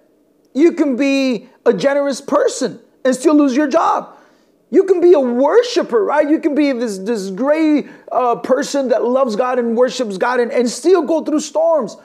You 0.54 0.74
can 0.74 0.96
be 0.96 1.50
a 1.66 1.74
generous 1.74 2.22
person 2.22 2.80
and 3.04 3.16
still 3.16 3.36
lose 3.36 3.56
your 3.56 3.68
job. 3.68 4.18
You 4.70 4.86
can 4.86 5.02
be 5.02 5.14
a 5.14 5.20
worshiper, 5.20 6.04
right? 6.04 6.28
You 6.28 6.40
can 6.40 6.56
be 6.56 6.72
this, 6.72 6.98
this 6.98 7.30
great 7.30 7.88
uh, 8.12 8.38
person 8.38 8.90
that 8.90 9.04
loves 9.04 9.36
God 9.36 9.60
and 9.60 9.78
worships 9.78 10.18
God 10.18 10.40
and, 10.40 10.52
and 10.52 10.68
still 10.70 11.04
go 11.04 11.24
through 11.24 11.42
storms. 11.42 11.96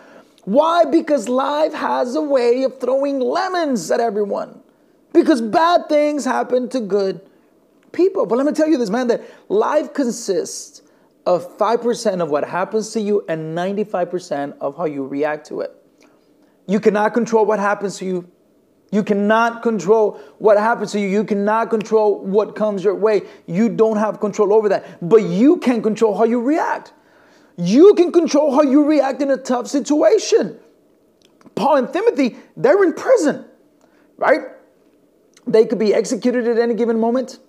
Why? 0.45 0.85
Because 0.85 1.29
life 1.29 1.73
has 1.73 2.15
a 2.15 2.21
way 2.21 2.65
of 2.65 2.79
throwing 2.79 3.21
lemons 3.21 3.91
at 3.91 4.01
everyone. 4.01 4.61
Because 5.13 5.41
bad 5.41 5.89
things 5.89 6.25
happen 6.25 6.69
to 6.71 6.81
good 6.81 7.21
people. 7.93 8.27
But 8.27 8.37
let 8.37 8.47
me 8.47 8.53
tell 8.53 8.69
you 8.69 8.77
this, 8.77 8.91
man, 8.91 9.09
that 9.09 9.23
life 9.49 9.95
consists 9.95 10.83
of 11.27 11.57
5% 11.59 12.23
of 12.23 12.31
what 12.31 12.45
happens 12.45 12.93
to 12.93 13.01
you 13.01 13.25
and 13.29 13.57
95% 13.57 14.57
of 14.61 14.77
how 14.77 14.85
you 14.85 15.07
react 15.07 15.47
to 15.49 15.61
it. 15.61 15.75
You 16.67 16.81
cannot 16.81 17.15
control 17.15 17.47
what 17.47 17.59
happens 17.59 17.99
to 17.99 18.05
you 18.05 18.31
you 18.91 19.03
cannot 19.03 19.63
control 19.63 20.19
what 20.39 20.57
happens 20.57 20.93
to 20.93 21.01
you. 21.01 21.09
You 21.09 21.25
cannot 21.25 21.69
control 21.69 22.25
what 22.25 22.57
comes 22.57 22.83
your 22.83 22.95
way. 22.95 23.23
You 23.47 23.69
don't 23.69 23.99
have 23.99 24.19
control 24.19 24.53
over 24.53 24.69
that. 24.71 25.07
But 25.07 25.25
you 25.25 25.59
can 25.59 25.83
control 25.83 26.17
how 26.17 26.25
you 26.25 26.41
react. 26.41 26.95
You 27.57 27.95
can 27.95 28.13
control 28.13 28.55
how 28.55 28.63
you 28.63 28.85
react 28.85 29.21
in 29.21 29.31
a 29.31 29.37
tough 29.37 29.67
situation. 29.67 30.59
Paul 31.55 31.77
and 31.77 31.93
Timothy, 31.93 32.37
they're 32.57 32.83
in 32.83 32.95
prison, 32.95 33.45
right? 34.17 34.41
They 35.47 35.67
could 35.67 35.79
be 35.79 35.93
executed 35.93 36.47
at 36.47 36.59
any 36.59 36.75
given 36.75 36.99
moment. 36.99 37.41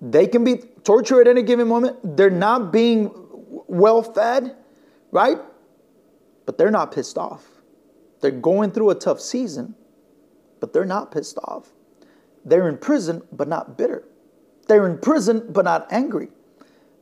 They 0.00 0.26
can 0.26 0.44
be 0.44 0.56
tortured 0.82 1.22
at 1.22 1.28
any 1.28 1.42
given 1.42 1.68
moment. 1.68 2.16
They're 2.16 2.30
not 2.30 2.72
being 2.72 3.10
well 3.66 4.02
fed, 4.02 4.56
right? 5.12 5.38
But 6.46 6.58
they're 6.58 6.70
not 6.70 6.92
pissed 6.92 7.18
off. 7.18 7.46
They're 8.20 8.30
going 8.30 8.72
through 8.72 8.90
a 8.90 8.94
tough 8.94 9.20
season 9.20 9.74
but 10.60 10.72
they're 10.72 10.84
not 10.84 11.10
pissed 11.10 11.38
off. 11.44 11.70
They're 12.44 12.68
in 12.68 12.78
prison, 12.78 13.22
but 13.32 13.48
not 13.48 13.76
bitter. 13.76 14.04
They're 14.68 14.86
in 14.86 14.98
prison, 14.98 15.46
but 15.50 15.64
not 15.64 15.86
angry. 15.90 16.28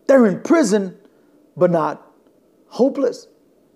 They're 0.07 0.27
in 0.27 0.41
prison, 0.41 0.97
but 1.57 1.71
not 1.71 2.07
hopeless. 2.69 3.27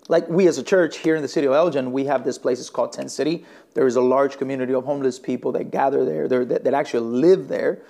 Like 0.07 0.27
we 0.27 0.47
as 0.47 0.57
a 0.57 0.63
church 0.63 0.97
here 0.97 1.15
in 1.15 1.21
the 1.21 1.27
city 1.27 1.47
of 1.47 1.53
Elgin, 1.53 1.91
we 1.91 2.05
have 2.05 2.23
this 2.23 2.37
place, 2.37 2.59
it's 2.59 2.69
called 2.69 2.93
Tent 2.93 3.11
City. 3.11 3.45
There 3.73 3.87
is 3.87 3.95
a 3.95 4.01
large 4.01 4.37
community 4.37 4.73
of 4.73 4.83
homeless 4.85 5.19
people 5.19 5.51
that 5.53 5.71
gather 5.71 6.03
there, 6.03 6.27
that, 6.27 6.63
that 6.63 6.73
actually 6.73 7.19
live 7.19 7.47
there. 7.47 7.81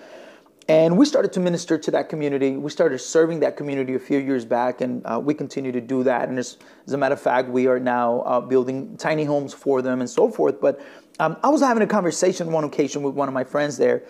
And 0.71 0.97
we 0.97 1.05
started 1.05 1.33
to 1.33 1.41
minister 1.41 1.77
to 1.77 1.91
that 1.91 2.07
community. 2.07 2.55
We 2.55 2.71
started 2.71 2.99
serving 2.99 3.41
that 3.41 3.57
community 3.57 3.93
a 3.95 3.99
few 3.99 4.19
years 4.19 4.45
back, 4.45 4.79
and 4.79 5.05
uh, 5.05 5.19
we 5.21 5.33
continue 5.33 5.73
to 5.73 5.81
do 5.81 6.01
that. 6.03 6.29
And 6.29 6.39
as, 6.39 6.57
as, 6.87 6.93
a 6.93 6.97
matter 6.97 7.11
of 7.11 7.21
fact, 7.21 7.49
we 7.49 7.67
are 7.67 7.77
now 7.77 8.21
uh, 8.21 8.39
building 8.39 8.95
tiny 8.95 9.25
homes 9.25 9.53
for 9.53 9.81
them 9.81 9.99
and 9.99 10.09
so 10.09 10.31
forth. 10.31 10.61
But 10.61 10.79
um, 11.19 11.35
I 11.43 11.49
was 11.49 11.59
having 11.59 11.83
a 11.83 11.87
conversation 11.87 12.53
one 12.53 12.63
occasion 12.63 13.03
with 13.03 13.15
one 13.15 13.27
of 13.27 13.33
my 13.33 13.43
friends 13.43 13.75
there, 13.75 14.03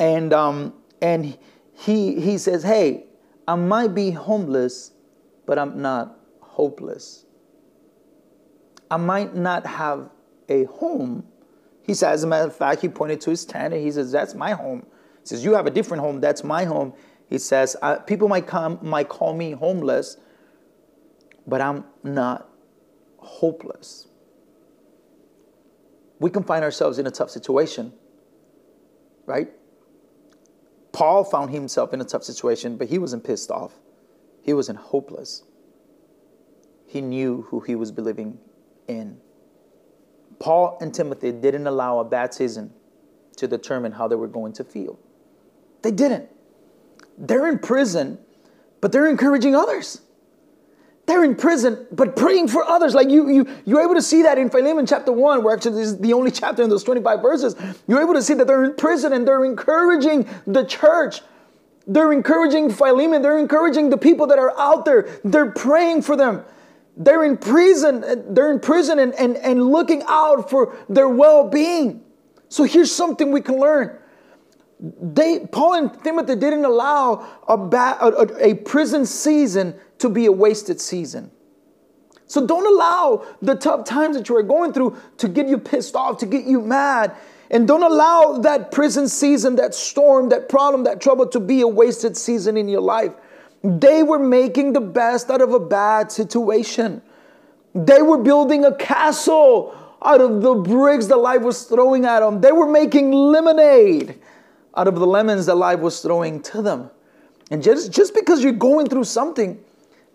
and 0.00 0.32
um, 0.32 0.74
and 1.00 1.38
he 1.74 2.20
he 2.20 2.38
says, 2.38 2.64
"Hey, 2.64 3.06
I 3.46 3.54
might 3.54 3.94
be 3.94 4.10
homeless, 4.10 4.90
but 5.46 5.60
I'm 5.60 5.80
not 5.80 6.18
hopeless. 6.40 7.24
I 8.90 8.96
might 8.96 9.36
not 9.36 9.64
have 9.64 10.10
a 10.48 10.64
home." 10.64 11.24
He 11.82 11.94
says, 11.94 12.14
as 12.14 12.24
a 12.24 12.26
matter 12.26 12.48
of 12.48 12.56
fact, 12.56 12.82
he 12.82 12.88
pointed 12.88 13.20
to 13.20 13.30
his 13.30 13.44
tent 13.44 13.74
and 13.74 13.80
he 13.80 13.92
says, 13.92 14.10
"That's 14.10 14.34
my 14.34 14.54
home." 14.54 14.84
Says, 15.24 15.44
"You 15.44 15.54
have 15.54 15.66
a 15.66 15.70
different 15.70 16.02
home. 16.02 16.20
That's 16.20 16.42
my 16.42 16.64
home." 16.64 16.92
He 17.26 17.38
says, 17.38 17.76
"People 18.06 18.28
might 18.28 18.46
come 18.46 18.78
might 18.82 19.08
call 19.08 19.34
me 19.34 19.52
homeless, 19.52 20.16
but 21.46 21.60
I'm 21.60 21.84
not 22.02 22.48
hopeless." 23.18 24.08
we 26.20 26.30
can 26.30 26.44
find 26.44 26.62
ourselves 26.62 26.98
in 26.98 27.06
a 27.06 27.10
tough 27.10 27.30
situation, 27.30 27.92
right? 29.24 29.50
Paul 30.92 31.24
found 31.24 31.50
himself 31.50 31.94
in 31.94 32.00
a 32.00 32.04
tough 32.04 32.22
situation, 32.22 32.76
but 32.76 32.88
he 32.88 32.98
wasn't 32.98 33.24
pissed 33.24 33.50
off. 33.50 33.80
He 34.42 34.52
wasn't 34.52 34.78
hopeless. 34.78 35.42
He 36.86 37.00
knew 37.00 37.42
who 37.48 37.60
he 37.60 37.74
was 37.74 37.90
believing 37.90 38.38
in. 38.86 39.18
Paul 40.38 40.76
and 40.80 40.92
Timothy 40.92 41.32
didn't 41.32 41.66
allow 41.66 41.98
a 42.00 42.04
bad 42.04 42.34
season 42.34 42.72
to 43.36 43.48
determine 43.48 43.92
how 43.92 44.06
they 44.06 44.16
were 44.16 44.28
going 44.28 44.52
to 44.54 44.64
feel. 44.64 44.98
They 45.82 45.90
didn't. 45.90 46.28
They're 47.18 47.48
in 47.48 47.58
prison, 47.58 48.18
but 48.80 48.92
they're 48.92 49.08
encouraging 49.08 49.54
others. 49.54 50.00
They're 51.06 51.24
in 51.24 51.34
prison, 51.34 51.86
but 51.90 52.14
praying 52.14 52.48
for 52.48 52.62
others. 52.62 52.94
Like 52.94 53.10
you, 53.10 53.28
you, 53.28 53.48
you're 53.64 53.82
able 53.82 53.94
to 53.94 54.02
see 54.02 54.22
that 54.22 54.38
in 54.38 54.48
Philemon 54.48 54.86
chapter 54.86 55.10
1, 55.10 55.42
where 55.42 55.54
actually 55.54 55.72
this 55.72 55.88
is 55.88 55.98
the 55.98 56.12
only 56.12 56.30
chapter 56.42 56.62
in 56.62 56.70
those 56.70 56.84
25 56.84 57.20
verses. 57.20 57.56
You're 57.88 58.00
able 58.00 58.14
to 58.14 58.22
see 58.22 58.34
that 58.34 58.46
they're 58.46 58.64
in 58.64 58.74
prison 58.74 59.12
and 59.12 59.26
they're 59.26 59.44
encouraging 59.44 60.28
the 60.46 60.64
church. 60.64 61.20
They're 61.86 62.12
encouraging 62.12 62.70
Philemon. 62.70 63.22
They're 63.22 63.38
encouraging 63.38 63.90
the 63.90 63.98
people 63.98 64.28
that 64.28 64.38
are 64.38 64.56
out 64.58 64.84
there. 64.84 65.08
They're 65.24 65.50
praying 65.50 66.02
for 66.02 66.16
them. 66.16 66.44
They're 66.96 67.24
in 67.24 67.38
prison. 67.38 68.32
They're 68.32 68.52
in 68.52 68.60
prison 68.60 68.98
and, 69.00 69.12
and, 69.14 69.36
and 69.38 69.64
looking 69.64 70.04
out 70.06 70.48
for 70.48 70.76
their 70.88 71.08
well-being. 71.08 72.04
So 72.48 72.62
here's 72.62 72.92
something 72.94 73.32
we 73.32 73.40
can 73.40 73.58
learn. 73.58 73.98
They, 74.80 75.40
Paul 75.40 75.74
and 75.74 76.04
Timothy 76.04 76.36
didn't 76.36 76.64
allow 76.64 77.26
a, 77.46 77.56
ba- 77.56 77.98
a, 78.00 78.50
a 78.50 78.54
prison 78.54 79.04
season 79.04 79.74
to 79.98 80.08
be 80.08 80.26
a 80.26 80.32
wasted 80.32 80.80
season. 80.80 81.30
So 82.26 82.46
don't 82.46 82.66
allow 82.66 83.26
the 83.42 83.56
tough 83.56 83.84
times 83.84 84.16
that 84.16 84.28
you 84.28 84.36
are 84.36 84.42
going 84.42 84.72
through 84.72 84.96
to 85.18 85.28
get 85.28 85.48
you 85.48 85.58
pissed 85.58 85.96
off, 85.96 86.18
to 86.18 86.26
get 86.26 86.44
you 86.44 86.60
mad. 86.60 87.14
And 87.50 87.66
don't 87.66 87.82
allow 87.82 88.38
that 88.38 88.70
prison 88.70 89.08
season, 89.08 89.56
that 89.56 89.74
storm, 89.74 90.28
that 90.28 90.48
problem, 90.48 90.84
that 90.84 91.00
trouble 91.00 91.26
to 91.26 91.40
be 91.40 91.60
a 91.60 91.66
wasted 91.68 92.16
season 92.16 92.56
in 92.56 92.68
your 92.68 92.80
life. 92.80 93.12
They 93.62 94.02
were 94.02 94.20
making 94.20 94.72
the 94.72 94.80
best 94.80 95.28
out 95.28 95.42
of 95.42 95.52
a 95.52 95.60
bad 95.60 96.12
situation. 96.12 97.02
They 97.74 98.00
were 98.00 98.18
building 98.18 98.64
a 98.64 98.74
castle 98.74 99.76
out 100.02 100.20
of 100.20 100.40
the 100.40 100.54
bricks 100.54 101.06
that 101.08 101.16
life 101.16 101.42
was 101.42 101.64
throwing 101.64 102.06
at 102.06 102.20
them. 102.20 102.40
They 102.40 102.52
were 102.52 102.70
making 102.70 103.10
lemonade 103.12 104.20
out 104.76 104.88
of 104.88 104.94
the 104.94 105.06
lemons 105.06 105.46
that 105.46 105.56
life 105.56 105.80
was 105.80 106.00
throwing 106.00 106.42
to 106.42 106.62
them. 106.62 106.90
And 107.50 107.62
just, 107.62 107.90
just 107.90 108.14
because 108.14 108.42
you're 108.42 108.52
going 108.52 108.88
through 108.88 109.04
something, 109.04 109.62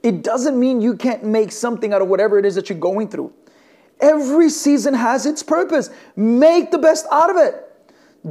it 0.04 0.24
doesn't 0.24 0.58
mean 0.58 0.82
you 0.82 0.96
can't 0.96 1.24
make 1.24 1.52
something 1.52 1.94
out 1.94 2.02
of 2.02 2.08
whatever 2.08 2.40
it 2.40 2.46
is 2.46 2.56
that 2.56 2.70
you're 2.70 2.80
going 2.80 3.10
through. 3.10 3.34
Every 4.00 4.50
season 4.50 4.94
has 4.94 5.26
its 5.26 5.44
purpose. 5.44 5.90
Make 6.16 6.72
the 6.72 6.78
best 6.78 7.06
out 7.12 7.30
of 7.30 7.38
it. 7.38 7.62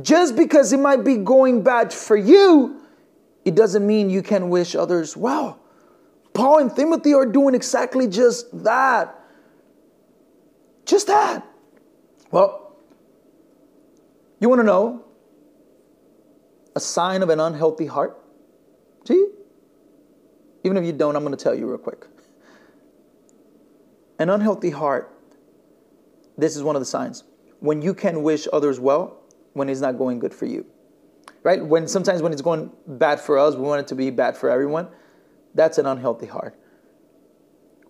Just 0.02 0.36
because 0.36 0.72
it 0.72 0.80
might 0.80 1.04
be 1.04 1.16
going 1.16 1.62
bad 1.62 1.92
for 1.92 2.16
you, 2.16 2.80
it 3.44 3.54
doesn't 3.54 3.86
mean 3.86 4.10
you 4.10 4.22
can 4.22 4.48
wish 4.48 4.74
others 4.74 5.16
well. 5.16 5.60
Paul 6.32 6.58
and 6.58 6.74
Timothy 6.74 7.14
are 7.14 7.26
doing 7.26 7.54
exactly 7.54 8.08
just 8.08 8.64
that. 8.64 9.14
Just 10.84 11.06
that. 11.06 11.46
Well, 12.30 12.76
you 14.40 14.48
want 14.48 14.60
to 14.60 14.64
know 14.64 15.03
a 16.74 16.80
sign 16.80 17.22
of 17.22 17.28
an 17.28 17.40
unhealthy 17.40 17.86
heart? 17.86 18.18
See? 19.06 19.28
Even 20.64 20.76
if 20.76 20.84
you 20.84 20.92
don't, 20.92 21.14
I'm 21.14 21.22
going 21.22 21.36
to 21.36 21.42
tell 21.42 21.54
you 21.54 21.68
real 21.68 21.78
quick. 21.78 22.06
An 24.18 24.30
unhealthy 24.30 24.70
heart, 24.70 25.12
this 26.38 26.56
is 26.56 26.62
one 26.62 26.76
of 26.76 26.80
the 26.80 26.86
signs. 26.86 27.24
When 27.60 27.82
you 27.82 27.94
can 27.94 28.22
wish 28.22 28.46
others 28.52 28.80
well, 28.80 29.22
when 29.52 29.68
it's 29.68 29.80
not 29.80 29.98
going 29.98 30.18
good 30.18 30.34
for 30.34 30.46
you. 30.46 30.66
Right? 31.42 31.64
When 31.64 31.86
sometimes 31.86 32.22
when 32.22 32.32
it's 32.32 32.42
going 32.42 32.70
bad 32.86 33.20
for 33.20 33.38
us, 33.38 33.54
we 33.54 33.62
want 33.62 33.80
it 33.80 33.86
to 33.88 33.94
be 33.94 34.10
bad 34.10 34.36
for 34.36 34.48
everyone. 34.50 34.88
That's 35.54 35.78
an 35.78 35.86
unhealthy 35.86 36.26
heart. 36.26 36.58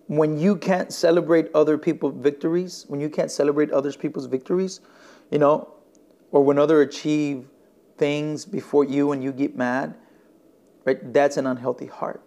When 0.07 0.37
you 0.37 0.57
can't 0.57 0.93
celebrate 0.93 1.47
other 1.55 1.77
people's 1.77 2.13
victories, 2.17 2.85
when 2.87 2.99
you 2.99 3.09
can't 3.09 3.31
celebrate 3.31 3.71
other 3.71 3.91
people's 3.93 4.27
victories, 4.27 4.81
you 5.31 5.39
know, 5.39 5.73
or 6.31 6.43
when 6.43 6.59
others 6.59 6.87
achieve 6.87 7.47
things 7.97 8.45
before 8.45 8.83
you 8.83 9.11
and 9.11 9.23
you 9.23 9.31
get 9.31 9.55
mad, 9.55 9.95
right? 10.85 11.13
That's 11.13 11.37
an 11.37 11.47
unhealthy 11.47 11.87
heart. 11.87 12.21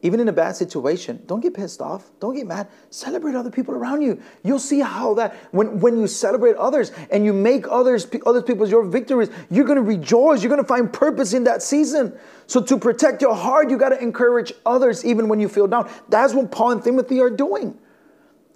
even 0.00 0.20
in 0.20 0.28
a 0.28 0.32
bad 0.32 0.54
situation, 0.54 1.20
don't 1.26 1.40
get 1.40 1.54
pissed 1.54 1.80
off. 1.80 2.08
Don't 2.20 2.34
get 2.34 2.46
mad. 2.46 2.68
Celebrate 2.88 3.34
other 3.34 3.50
people 3.50 3.74
around 3.74 4.00
you. 4.00 4.20
You'll 4.44 4.60
see 4.60 4.78
how 4.78 5.14
that 5.14 5.34
when, 5.50 5.80
when 5.80 5.98
you 5.98 6.06
celebrate 6.06 6.54
others 6.56 6.92
and 7.10 7.24
you 7.24 7.32
make 7.32 7.66
others 7.68 8.06
other 8.24 8.40
people's 8.40 8.70
your 8.70 8.84
victories, 8.84 9.28
you're 9.50 9.64
gonna 9.64 9.82
rejoice. 9.82 10.40
You're 10.40 10.50
gonna 10.50 10.62
find 10.62 10.92
purpose 10.92 11.32
in 11.32 11.44
that 11.44 11.62
season. 11.62 12.16
So 12.46 12.62
to 12.62 12.78
protect 12.78 13.22
your 13.22 13.34
heart, 13.34 13.70
you 13.70 13.76
gotta 13.76 14.00
encourage 14.00 14.52
others 14.64 15.04
even 15.04 15.28
when 15.28 15.40
you 15.40 15.48
feel 15.48 15.66
down. 15.66 15.90
That's 16.08 16.32
what 16.32 16.52
Paul 16.52 16.70
and 16.72 16.84
Timothy 16.84 17.20
are 17.20 17.30
doing. 17.30 17.76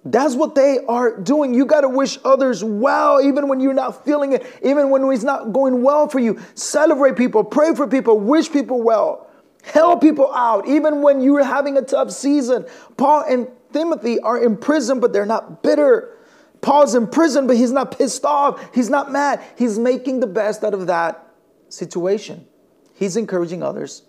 That's 0.05 0.35
what 0.35 0.53
they 0.53 0.79
are 0.87 1.17
doing. 1.17 1.53
You 1.53 1.65
got 1.65 1.81
to 1.81 1.89
wish 1.89 2.17
others 2.25 2.63
well, 2.63 3.21
even 3.21 3.47
when 3.47 3.61
you're 3.61 3.73
not 3.73 4.03
feeling 4.03 4.33
it, 4.33 4.45
even 4.61 4.89
when 4.89 5.03
it's 5.11 5.23
not 5.23 5.53
going 5.53 5.81
well 5.81 6.09
for 6.09 6.19
you. 6.19 6.41
Celebrate 6.55 7.15
people, 7.15 7.43
pray 7.43 7.73
for 7.73 7.87
people, 7.87 8.19
wish 8.19 8.51
people 8.51 8.81
well. 8.81 9.29
Help 9.63 10.01
people 10.01 10.33
out, 10.33 10.67
even 10.67 11.01
when 11.01 11.21
you're 11.21 11.43
having 11.43 11.77
a 11.77 11.81
tough 11.81 12.11
season. 12.11 12.65
Paul 12.97 13.23
and 13.29 13.47
Timothy 13.71 14.19
are 14.19 14.43
in 14.43 14.57
prison, 14.57 14.99
but 14.99 15.13
they're 15.13 15.25
not 15.25 15.63
bitter. 15.63 16.17
Paul's 16.59 16.95
in 16.95 17.07
prison, 17.07 17.47
but 17.47 17.55
he's 17.55 17.71
not 17.71 17.97
pissed 17.97 18.25
off. 18.25 18.75
He's 18.75 18.89
not 18.89 19.09
mad. 19.09 19.41
He's 19.57 19.79
making 19.79 20.19
the 20.19 20.27
best 20.27 20.65
out 20.65 20.73
of 20.73 20.87
that 20.87 21.25
situation. 21.69 22.45
He's 22.93 23.15
encouraging 23.15 23.63
others 23.63 24.03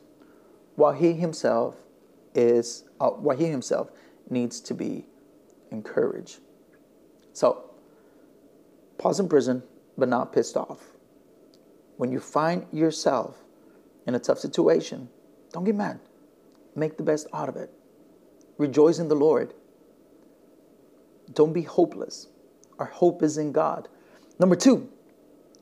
while 0.75 0.93
he 0.93 1.13
himself 1.13 1.77
is, 2.35 2.83
uh, 3.01 3.11
while 3.11 3.37
he 3.37 3.47
himself 3.47 3.91
needs 4.29 4.61
to 4.63 4.75
be 4.75 5.07
encouraged. 5.75 6.40
So, 7.33 7.71
Paul's 8.97 9.21
in 9.21 9.28
prison, 9.28 9.62
but 9.99 10.09
not 10.09 10.33
pissed 10.33 10.57
off. 10.57 10.81
When 11.97 12.11
you 12.11 12.21
find 12.21 12.66
yourself 12.73 13.37
in 14.07 14.14
a 14.14 14.19
tough 14.19 14.38
situation, 14.38 15.09
don't 15.52 15.64
get 15.64 15.75
mad. 15.75 16.00
Make 16.75 16.97
the 16.97 17.02
best 17.02 17.26
out 17.33 17.49
of 17.49 17.57
it. 17.57 17.71
Rejoice 18.59 18.99
in 18.99 19.09
the 19.09 19.14
Lord. 19.14 19.54
Don't 21.33 21.52
be 21.52 21.62
hopeless. 21.62 22.28
Our 22.78 22.87
hope 22.87 23.23
is 23.23 23.38
in 23.38 23.52
God. 23.52 23.88
Number 24.38 24.57
two, 24.57 24.88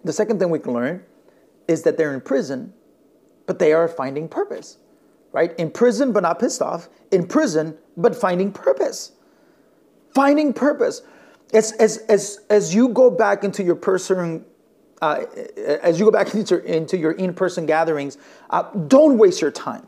the 0.04 0.12
second 0.12 0.38
thing 0.38 0.50
we 0.50 0.58
can 0.58 0.72
learn 0.72 1.04
is 1.68 1.82
that 1.82 1.96
they're 1.96 2.14
in 2.14 2.20
prison, 2.20 2.72
but 3.46 3.58
they 3.58 3.72
are 3.72 3.88
finding 3.88 4.28
purpose, 4.28 4.78
right? 5.32 5.54
In 5.58 5.70
prison, 5.70 6.12
but 6.12 6.22
not 6.22 6.38
pissed 6.38 6.62
off. 6.62 6.88
In 7.10 7.26
prison, 7.26 7.76
but 7.96 8.16
finding 8.16 8.52
purpose. 8.52 9.12
Finding 10.14 10.52
purpose. 10.52 11.02
As, 11.52 11.72
as, 11.72 11.98
as, 12.08 12.40
as 12.48 12.74
you 12.74 12.88
go 12.88 13.10
back 13.10 13.44
into 13.44 13.62
your 13.62 13.76
person 13.76 14.44
uh, 15.02 15.24
as 15.82 15.98
you 15.98 16.06
go 16.06 16.10
back 16.10 16.32
into, 16.34 16.64
into 16.64 16.96
your 16.96 17.12
in-person 17.12 17.66
gatherings, 17.66 18.16
uh, 18.50 18.62
don't 18.86 19.18
waste 19.18 19.42
your 19.42 19.50
time. 19.50 19.86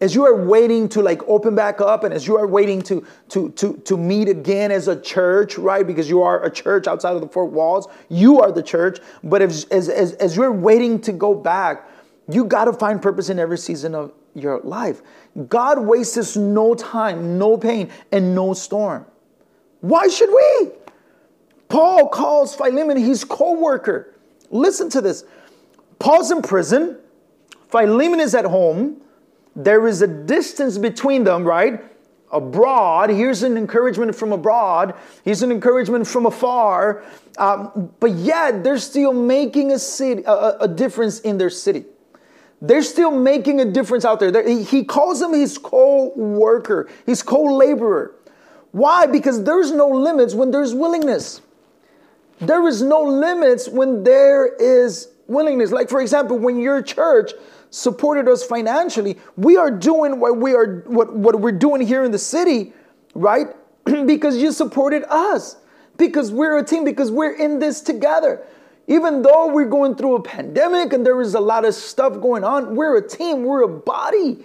As 0.00 0.14
you 0.14 0.26
are 0.26 0.44
waiting 0.44 0.88
to 0.90 1.00
like 1.00 1.22
open 1.28 1.54
back 1.54 1.80
up, 1.80 2.02
and 2.02 2.12
as 2.12 2.26
you 2.26 2.36
are 2.36 2.48
waiting 2.48 2.82
to 2.82 3.06
to 3.28 3.50
to 3.52 3.76
to 3.84 3.96
meet 3.96 4.28
again 4.28 4.72
as 4.72 4.88
a 4.88 5.00
church, 5.00 5.56
right? 5.56 5.86
Because 5.86 6.10
you 6.10 6.20
are 6.20 6.44
a 6.44 6.50
church 6.50 6.88
outside 6.88 7.14
of 7.14 7.20
the 7.22 7.28
four 7.28 7.46
walls, 7.46 7.86
you 8.10 8.40
are 8.40 8.50
the 8.50 8.62
church. 8.62 8.98
But 9.22 9.40
as 9.40 9.64
as 9.66 9.88
as, 9.88 10.12
as 10.14 10.36
you're 10.36 10.52
waiting 10.52 11.00
to 11.02 11.12
go 11.12 11.32
back, 11.32 11.88
you 12.28 12.44
got 12.44 12.64
to 12.64 12.72
find 12.72 13.00
purpose 13.00 13.30
in 13.30 13.38
every 13.38 13.56
season 13.56 13.94
of 13.94 14.12
your 14.34 14.60
life. 14.60 15.00
God 15.48 15.78
wastes 15.78 16.36
no 16.36 16.74
time, 16.74 17.38
no 17.38 17.56
pain, 17.56 17.88
and 18.10 18.34
no 18.34 18.52
storm. 18.52 19.06
Why 19.84 20.08
should 20.08 20.30
we? 20.30 20.70
Paul 21.68 22.08
calls 22.08 22.56
Philemon 22.56 22.96
his 22.96 23.22
co-worker. 23.22 24.14
Listen 24.50 24.88
to 24.88 25.02
this. 25.02 25.24
Paul's 25.98 26.30
in 26.30 26.40
prison. 26.40 26.96
Philemon 27.68 28.18
is 28.18 28.34
at 28.34 28.46
home. 28.46 29.02
There 29.54 29.86
is 29.86 30.00
a 30.00 30.06
distance 30.06 30.78
between 30.78 31.24
them, 31.24 31.44
right? 31.44 31.84
Abroad. 32.32 33.10
Here's 33.10 33.42
an 33.42 33.58
encouragement 33.58 34.16
from 34.16 34.32
abroad. 34.32 34.94
Here's 35.22 35.42
an 35.42 35.52
encouragement 35.52 36.06
from 36.06 36.24
afar. 36.24 37.04
Um, 37.36 37.92
but 38.00 38.12
yet, 38.12 38.64
they're 38.64 38.78
still 38.78 39.12
making 39.12 39.70
a, 39.70 39.78
city, 39.78 40.22
a, 40.24 40.56
a 40.60 40.68
difference 40.68 41.20
in 41.20 41.36
their 41.36 41.50
city. 41.50 41.84
They're 42.62 42.82
still 42.82 43.10
making 43.10 43.60
a 43.60 43.66
difference 43.66 44.06
out 44.06 44.18
there. 44.18 44.48
He 44.48 44.82
calls 44.82 45.20
them 45.20 45.34
his 45.34 45.58
co 45.58 46.10
worker, 46.16 46.88
his 47.04 47.22
co 47.22 47.42
laborer. 47.42 48.14
Why? 48.74 49.06
Because 49.06 49.44
there's 49.44 49.70
no 49.70 49.86
limits 49.86 50.34
when 50.34 50.50
there's 50.50 50.74
willingness. 50.74 51.40
There 52.40 52.66
is 52.66 52.82
no 52.82 53.02
limits 53.02 53.68
when 53.68 54.02
there 54.02 54.52
is 54.56 55.12
willingness. 55.28 55.70
Like, 55.70 55.88
for 55.88 56.00
example, 56.00 56.36
when 56.36 56.58
your 56.58 56.82
church 56.82 57.30
supported 57.70 58.28
us 58.28 58.42
financially, 58.42 59.16
we 59.36 59.56
are 59.56 59.70
doing 59.70 60.18
what 60.18 60.38
we 60.38 60.54
are 60.54 60.82
what, 60.86 61.14
what 61.14 61.38
we're 61.38 61.52
doing 61.52 61.82
here 61.82 62.02
in 62.02 62.10
the 62.10 62.18
city, 62.18 62.72
right? 63.14 63.46
because 64.06 64.38
you 64.38 64.50
supported 64.50 65.04
us. 65.08 65.56
Because 65.96 66.32
we're 66.32 66.58
a 66.58 66.64
team, 66.64 66.82
because 66.82 67.12
we're 67.12 67.36
in 67.36 67.60
this 67.60 67.80
together. 67.80 68.44
Even 68.88 69.22
though 69.22 69.52
we're 69.52 69.68
going 69.68 69.94
through 69.94 70.16
a 70.16 70.22
pandemic 70.22 70.92
and 70.92 71.06
there 71.06 71.20
is 71.20 71.36
a 71.36 71.40
lot 71.40 71.64
of 71.64 71.74
stuff 71.74 72.20
going 72.20 72.42
on, 72.42 72.74
we're 72.74 72.96
a 72.96 73.08
team, 73.08 73.44
we're 73.44 73.62
a 73.62 73.68
body. 73.68 74.44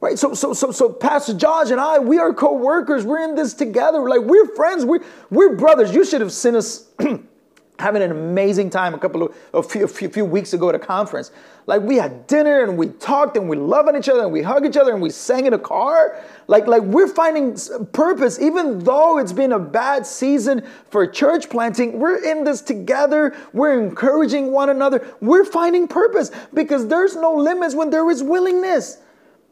Right? 0.00 0.18
So 0.18 0.32
so 0.32 0.54
so 0.54 0.72
so 0.72 0.90
Pastor 0.90 1.34
Josh 1.34 1.70
and 1.70 1.80
I, 1.80 1.98
we 1.98 2.18
are 2.18 2.32
co-workers. 2.32 3.04
We're 3.04 3.22
in 3.22 3.34
this 3.34 3.52
together. 3.52 4.08
Like 4.08 4.22
we're 4.22 4.46
friends. 4.54 4.84
We're 4.84 5.04
we're 5.28 5.56
brothers. 5.56 5.94
You 5.94 6.06
should 6.06 6.22
have 6.22 6.32
seen 6.32 6.56
us 6.56 6.88
having 7.78 8.02
an 8.02 8.10
amazing 8.10 8.70
time 8.70 8.94
a 8.94 8.98
couple 8.98 9.22
of 9.22 9.34
a 9.52 9.62
few, 9.62 9.84
a 9.84 9.88
few, 9.88 10.08
few, 10.08 10.24
weeks 10.24 10.54
ago 10.54 10.70
at 10.70 10.74
a 10.74 10.78
conference. 10.78 11.32
Like 11.66 11.82
we 11.82 11.96
had 11.96 12.26
dinner 12.26 12.62
and 12.62 12.78
we 12.78 12.88
talked 12.88 13.36
and 13.36 13.46
we 13.46 13.58
loved 13.58 13.88
on 13.88 13.96
each 13.96 14.08
other 14.08 14.22
and 14.22 14.32
we 14.32 14.40
hug 14.40 14.64
each 14.64 14.78
other 14.78 14.92
and 14.92 15.02
we 15.02 15.10
sang 15.10 15.44
in 15.44 15.52
a 15.52 15.58
car. 15.58 16.18
Like 16.46 16.66
like 16.66 16.82
we're 16.82 17.08
finding 17.08 17.58
purpose 17.92 18.40
even 18.40 18.78
though 18.78 19.18
it's 19.18 19.34
been 19.34 19.52
a 19.52 19.58
bad 19.58 20.06
season 20.06 20.66
for 20.88 21.06
church 21.06 21.50
planting. 21.50 21.98
We're 21.98 22.24
in 22.24 22.44
this 22.44 22.62
together. 22.62 23.36
We're 23.52 23.78
encouraging 23.78 24.50
one 24.50 24.70
another. 24.70 25.14
We're 25.20 25.44
finding 25.44 25.88
purpose 25.88 26.30
because 26.54 26.88
there's 26.88 27.16
no 27.16 27.34
limits 27.34 27.74
when 27.74 27.90
there 27.90 28.10
is 28.10 28.22
willingness. 28.22 28.96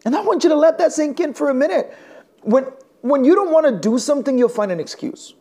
And 0.04 0.14
I 0.14 0.20
want 0.22 0.44
you 0.44 0.50
to 0.50 0.56
let 0.56 0.78
that 0.78 0.92
sink 0.92 1.20
in 1.20 1.34
for 1.34 1.50
a 1.50 1.54
minute. 1.54 1.94
When, 2.42 2.64
when 3.00 3.24
you 3.24 3.34
don't 3.34 3.52
want 3.52 3.66
to 3.66 3.72
do 3.72 3.98
something, 3.98 4.38
you'll 4.38 4.48
find 4.48 4.70
an 4.70 4.80
excuse. 4.80 5.34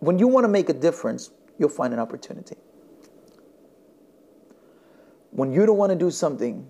When 0.00 0.18
you 0.18 0.26
want 0.26 0.44
to 0.44 0.48
make 0.48 0.68
a 0.68 0.72
difference, 0.72 1.30
you'll 1.58 1.68
find 1.68 1.94
an 1.94 2.00
opportunity. 2.00 2.56
When 5.30 5.52
you 5.52 5.64
don't 5.64 5.78
want 5.78 5.90
to 5.90 5.98
do 5.98 6.10
something, 6.10 6.68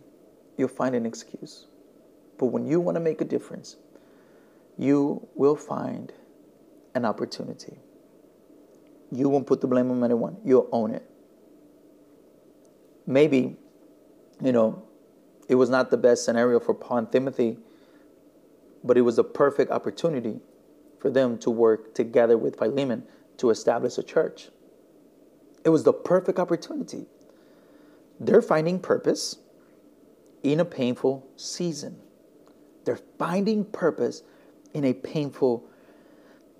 you'll 0.56 0.68
find 0.68 0.94
an 0.94 1.06
excuse. 1.06 1.66
But 2.38 2.46
when 2.46 2.66
you 2.66 2.80
want 2.80 2.96
to 2.96 3.00
make 3.00 3.20
a 3.20 3.24
difference, 3.24 3.76
you 4.78 5.26
will 5.34 5.56
find 5.56 6.12
an 6.94 7.04
opportunity. 7.04 7.78
You 9.10 9.28
won't 9.28 9.46
put 9.46 9.60
the 9.60 9.66
blame 9.66 9.90
on 9.90 10.04
anyone, 10.04 10.36
you'll 10.44 10.68
own 10.72 10.92
it. 10.92 11.08
Maybe, 13.06 13.56
you 14.42 14.52
know, 14.52 14.82
it 15.52 15.56
was 15.56 15.68
not 15.68 15.90
the 15.90 15.98
best 15.98 16.24
scenario 16.24 16.58
for 16.58 16.72
Paul 16.72 16.96
and 16.96 17.12
Timothy, 17.12 17.58
but 18.82 18.96
it 18.96 19.02
was 19.02 19.18
a 19.18 19.22
perfect 19.22 19.70
opportunity 19.70 20.40
for 20.98 21.10
them 21.10 21.36
to 21.40 21.50
work 21.50 21.94
together 21.94 22.38
with 22.38 22.56
Philemon 22.56 23.02
to 23.36 23.50
establish 23.50 23.98
a 23.98 24.02
church. 24.02 24.48
It 25.62 25.68
was 25.68 25.82
the 25.84 25.92
perfect 25.92 26.38
opportunity. 26.38 27.04
They're 28.18 28.40
finding 28.40 28.78
purpose 28.78 29.40
in 30.42 30.58
a 30.58 30.64
painful 30.64 31.28
season. 31.36 32.00
They're 32.86 33.00
finding 33.18 33.66
purpose 33.66 34.22
in 34.72 34.86
a 34.86 34.94
painful 34.94 35.66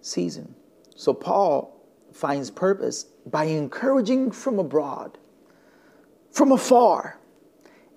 season. 0.02 0.54
So 0.96 1.14
Paul 1.14 1.80
finds 2.12 2.50
purpose 2.50 3.04
by 3.24 3.44
encouraging 3.44 4.32
from 4.32 4.58
abroad, 4.58 5.16
from 6.30 6.52
afar. 6.52 7.18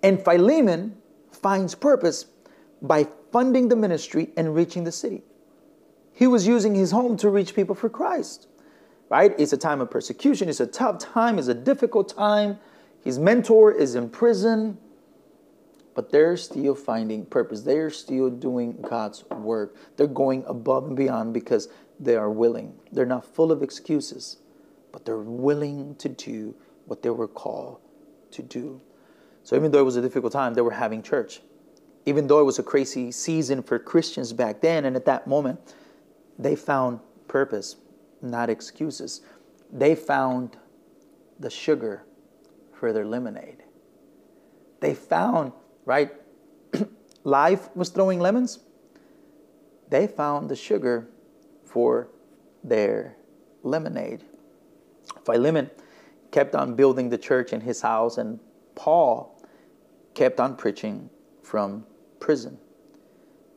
And 0.04 0.24
Philemon 0.24 0.98
finds 1.32 1.76
purpose 1.76 2.26
by 2.82 3.08
funding 3.32 3.70
the 3.70 3.76
ministry 3.76 4.30
and 4.38 4.54
reaching 4.54 4.84
the 4.84 4.92
city. 4.92 5.24
He 6.14 6.28
was 6.28 6.48
using 6.48 6.76
his 6.76 6.92
home 6.92 7.18
to 7.18 7.30
reach 7.30 7.54
people 7.54 7.76
for 7.76 7.90
Christ, 7.90 8.48
right? 9.10 9.34
It's 9.38 9.52
a 9.54 9.58
time 9.58 9.82
of 9.82 9.92
persecution, 9.92 10.48
it's 10.48 10.62
a 10.62 10.68
tough 10.68 11.00
time, 11.00 11.38
it's 11.38 11.50
a 11.50 11.54
difficult 11.54 12.16
time. 12.16 12.60
His 13.04 13.20
mentor 13.20 13.72
is 13.72 13.96
in 13.96 14.10
prison, 14.10 14.78
but 15.94 16.12
they're 16.12 16.38
still 16.38 16.76
finding 16.76 17.26
purpose. 17.26 17.62
They're 17.62 17.90
still 17.90 18.30
doing 18.30 18.78
God's 18.82 19.24
work. 19.30 19.76
They're 19.96 20.08
going 20.08 20.44
above 20.48 20.86
and 20.86 20.96
beyond 20.96 21.34
because 21.34 21.70
they 22.00 22.16
are 22.16 22.30
willing. 22.30 22.74
They're 22.92 23.06
not 23.06 23.26
full 23.26 23.52
of 23.52 23.62
excuses, 23.62 24.38
but 24.92 25.06
they're 25.06 25.18
willing 25.18 25.96
to 25.96 26.10
do 26.10 26.56
what 26.86 27.04
they 27.04 27.10
were 27.10 27.28
called 27.28 27.80
to 28.32 28.42
do. 28.42 28.82
So 29.46 29.56
even 29.56 29.70
though 29.70 29.80
it 29.80 29.84
was 29.86 29.96
a 29.96 30.02
difficult 30.02 30.34
time, 30.34 30.56
they 30.56 30.62
were 30.62 30.72
having 30.72 31.04
church. 31.04 31.40
Even 32.08 32.26
though 32.26 32.40
it 32.40 32.44
was 32.44 32.58
a 32.58 32.64
crazy 32.64 33.12
season 33.12 33.62
for 33.62 33.78
Christians 33.78 34.34
back 34.34 34.60
then 34.60 34.86
and 34.86 34.96
at 34.96 35.06
that 35.06 35.28
moment, 35.28 35.76
they 36.40 36.56
found 36.56 37.00
purpose, 37.28 37.76
not 38.24 38.50
excuses. 38.50 39.22
They 39.72 39.94
found 39.94 40.58
the 41.40 41.52
sugar 41.52 42.06
for 42.74 42.92
their 42.92 43.06
lemonade. 43.06 43.64
They 44.80 44.96
found, 44.96 45.52
right? 45.86 46.12
Life 47.24 47.70
was 47.76 47.90
throwing 47.90 48.20
lemons. 48.20 48.60
they 49.90 50.08
found 50.08 50.50
the 50.50 50.56
sugar 50.56 51.08
for 51.64 52.08
their 52.64 53.16
lemonade. 53.62 54.24
Philemon 55.24 55.70
kept 56.32 56.56
on 56.56 56.74
building 56.74 57.10
the 57.10 57.18
church 57.20 57.54
in 57.54 57.62
his 57.62 57.82
house, 57.82 58.18
and 58.18 58.40
Paul 58.74 59.35
kept 60.16 60.40
on 60.40 60.56
preaching 60.56 61.10
from 61.44 61.86
prison. 62.20 62.58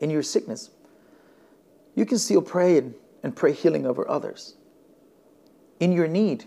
In 0.00 0.10
your 0.10 0.22
sickness, 0.22 0.70
you 1.94 2.04
can 2.04 2.18
still 2.18 2.42
pray 2.42 2.78
and, 2.78 2.94
and 3.22 3.34
pray 3.34 3.52
healing 3.52 3.86
over 3.86 4.08
others. 4.08 4.54
In 5.80 5.92
your 5.92 6.06
need, 6.06 6.44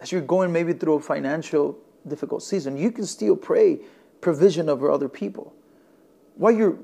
as 0.00 0.10
you're 0.10 0.20
going 0.20 0.52
maybe 0.52 0.72
through 0.72 0.94
a 0.94 1.00
financial 1.00 1.78
difficult 2.06 2.42
season, 2.42 2.76
you 2.76 2.90
can 2.90 3.06
still 3.06 3.36
pray 3.36 3.80
provision 4.20 4.68
over 4.68 4.90
other 4.90 5.08
people. 5.08 5.54
While 6.36 6.52
you're 6.52 6.78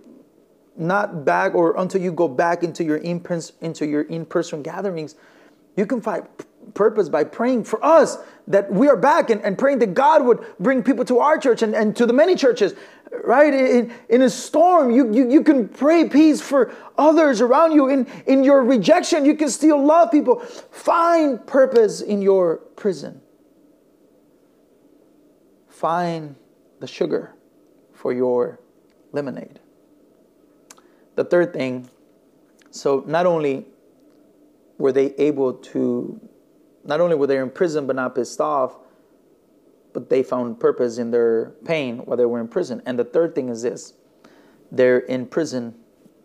not 0.76 1.24
back 1.24 1.54
or 1.54 1.76
until 1.78 2.02
you 2.02 2.12
go 2.12 2.28
back 2.28 2.62
into 2.62 2.84
your 2.84 2.98
in 2.98 3.24
into 3.60 3.86
your 3.86 4.02
in-person 4.02 4.62
gatherings, 4.62 5.16
you 5.76 5.86
can 5.86 6.00
find 6.00 6.26
purpose 6.74 7.08
by 7.08 7.24
praying 7.24 7.64
for 7.64 7.84
us 7.84 8.18
that 8.48 8.70
we 8.72 8.88
are 8.88 8.96
back 8.96 9.30
and, 9.30 9.40
and 9.42 9.58
praying 9.58 9.78
that 9.80 9.94
God 9.94 10.24
would 10.24 10.44
bring 10.60 10.82
people 10.82 11.04
to 11.06 11.18
our 11.18 11.38
church 11.38 11.62
and, 11.62 11.74
and 11.74 11.96
to 11.96 12.06
the 12.06 12.12
many 12.12 12.34
churches, 12.34 12.74
right? 13.24 13.52
In, 13.52 13.92
in 14.08 14.22
a 14.22 14.30
storm, 14.30 14.90
you, 14.90 15.12
you, 15.12 15.30
you 15.30 15.42
can 15.42 15.68
pray 15.68 16.08
peace 16.08 16.40
for 16.40 16.72
others 16.96 17.40
around 17.40 17.72
you. 17.72 17.88
In, 17.88 18.06
in 18.26 18.44
your 18.44 18.62
rejection, 18.62 19.24
you 19.24 19.34
can 19.34 19.50
still 19.50 19.84
love 19.84 20.10
people. 20.10 20.40
Find 20.40 21.44
purpose 21.46 22.00
in 22.00 22.22
your 22.22 22.58
prison. 22.76 23.20
Find 25.68 26.36
the 26.80 26.86
sugar 26.86 27.34
for 27.92 28.12
your 28.12 28.60
lemonade. 29.12 29.60
The 31.16 31.24
third 31.24 31.52
thing, 31.52 31.90
so 32.70 33.02
not 33.06 33.26
only 33.26 33.66
were 34.78 34.92
they 34.92 35.14
able 35.14 35.54
to, 35.54 36.20
not 36.86 37.00
only 37.00 37.16
were 37.16 37.26
they 37.26 37.38
in 37.38 37.50
prison 37.50 37.86
but 37.86 37.96
not 37.96 38.14
pissed 38.14 38.40
off, 38.40 38.76
but 39.92 40.10
they 40.10 40.22
found 40.22 40.60
purpose 40.60 40.98
in 40.98 41.10
their 41.10 41.52
pain 41.64 41.98
while 41.98 42.16
they 42.16 42.26
were 42.26 42.40
in 42.40 42.48
prison. 42.48 42.82
And 42.86 42.98
the 42.98 43.04
third 43.04 43.34
thing 43.34 43.48
is 43.48 43.62
this 43.62 43.94
they're 44.70 44.98
in 44.98 45.26
prison 45.26 45.74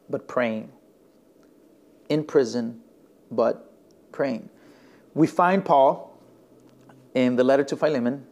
but 0.10 0.28
praying. 0.28 0.72
In 2.10 2.24
prison 2.24 2.82
but 3.32 3.74
praying. 4.12 4.50
We 5.14 5.28
find 5.28 5.64
Paul 5.64 6.18
in 7.14 7.36
the 7.36 7.44
letter 7.44 7.64
to 7.66 7.76
Philemon 7.76 8.26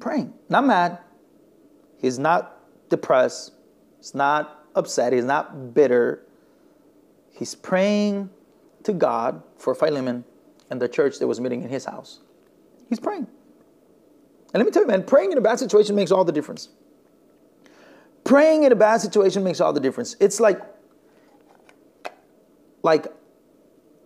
praying, 0.00 0.32
not 0.48 0.66
mad. 0.66 0.98
He's 1.98 2.18
not 2.18 2.58
depressed. 2.88 3.52
He's 3.98 4.14
not 4.14 4.64
upset. 4.74 5.12
He's 5.12 5.24
not 5.24 5.74
bitter. 5.74 6.22
He's 7.32 7.54
praying 7.54 8.30
to 8.84 8.92
God 8.92 9.42
for 9.58 9.74
Philemon 9.74 10.24
and 10.70 10.80
the 10.80 10.88
church 10.88 11.18
that 11.18 11.26
was 11.26 11.40
meeting 11.40 11.62
in 11.62 11.68
his 11.68 11.84
house. 11.84 12.20
He's 12.88 13.00
praying. 13.00 13.26
And 14.54 14.54
let 14.54 14.64
me 14.64 14.70
tell 14.70 14.82
you, 14.82 14.88
man, 14.88 15.02
praying 15.02 15.32
in 15.32 15.38
a 15.38 15.40
bad 15.40 15.58
situation 15.58 15.94
makes 15.94 16.10
all 16.10 16.24
the 16.24 16.32
difference. 16.32 16.68
Praying 18.24 18.64
in 18.64 18.72
a 18.72 18.76
bad 18.76 19.00
situation 19.00 19.44
makes 19.44 19.60
all 19.60 19.72
the 19.72 19.80
difference. 19.80 20.16
It's 20.18 20.40
like, 20.40 20.60
like 22.82 23.06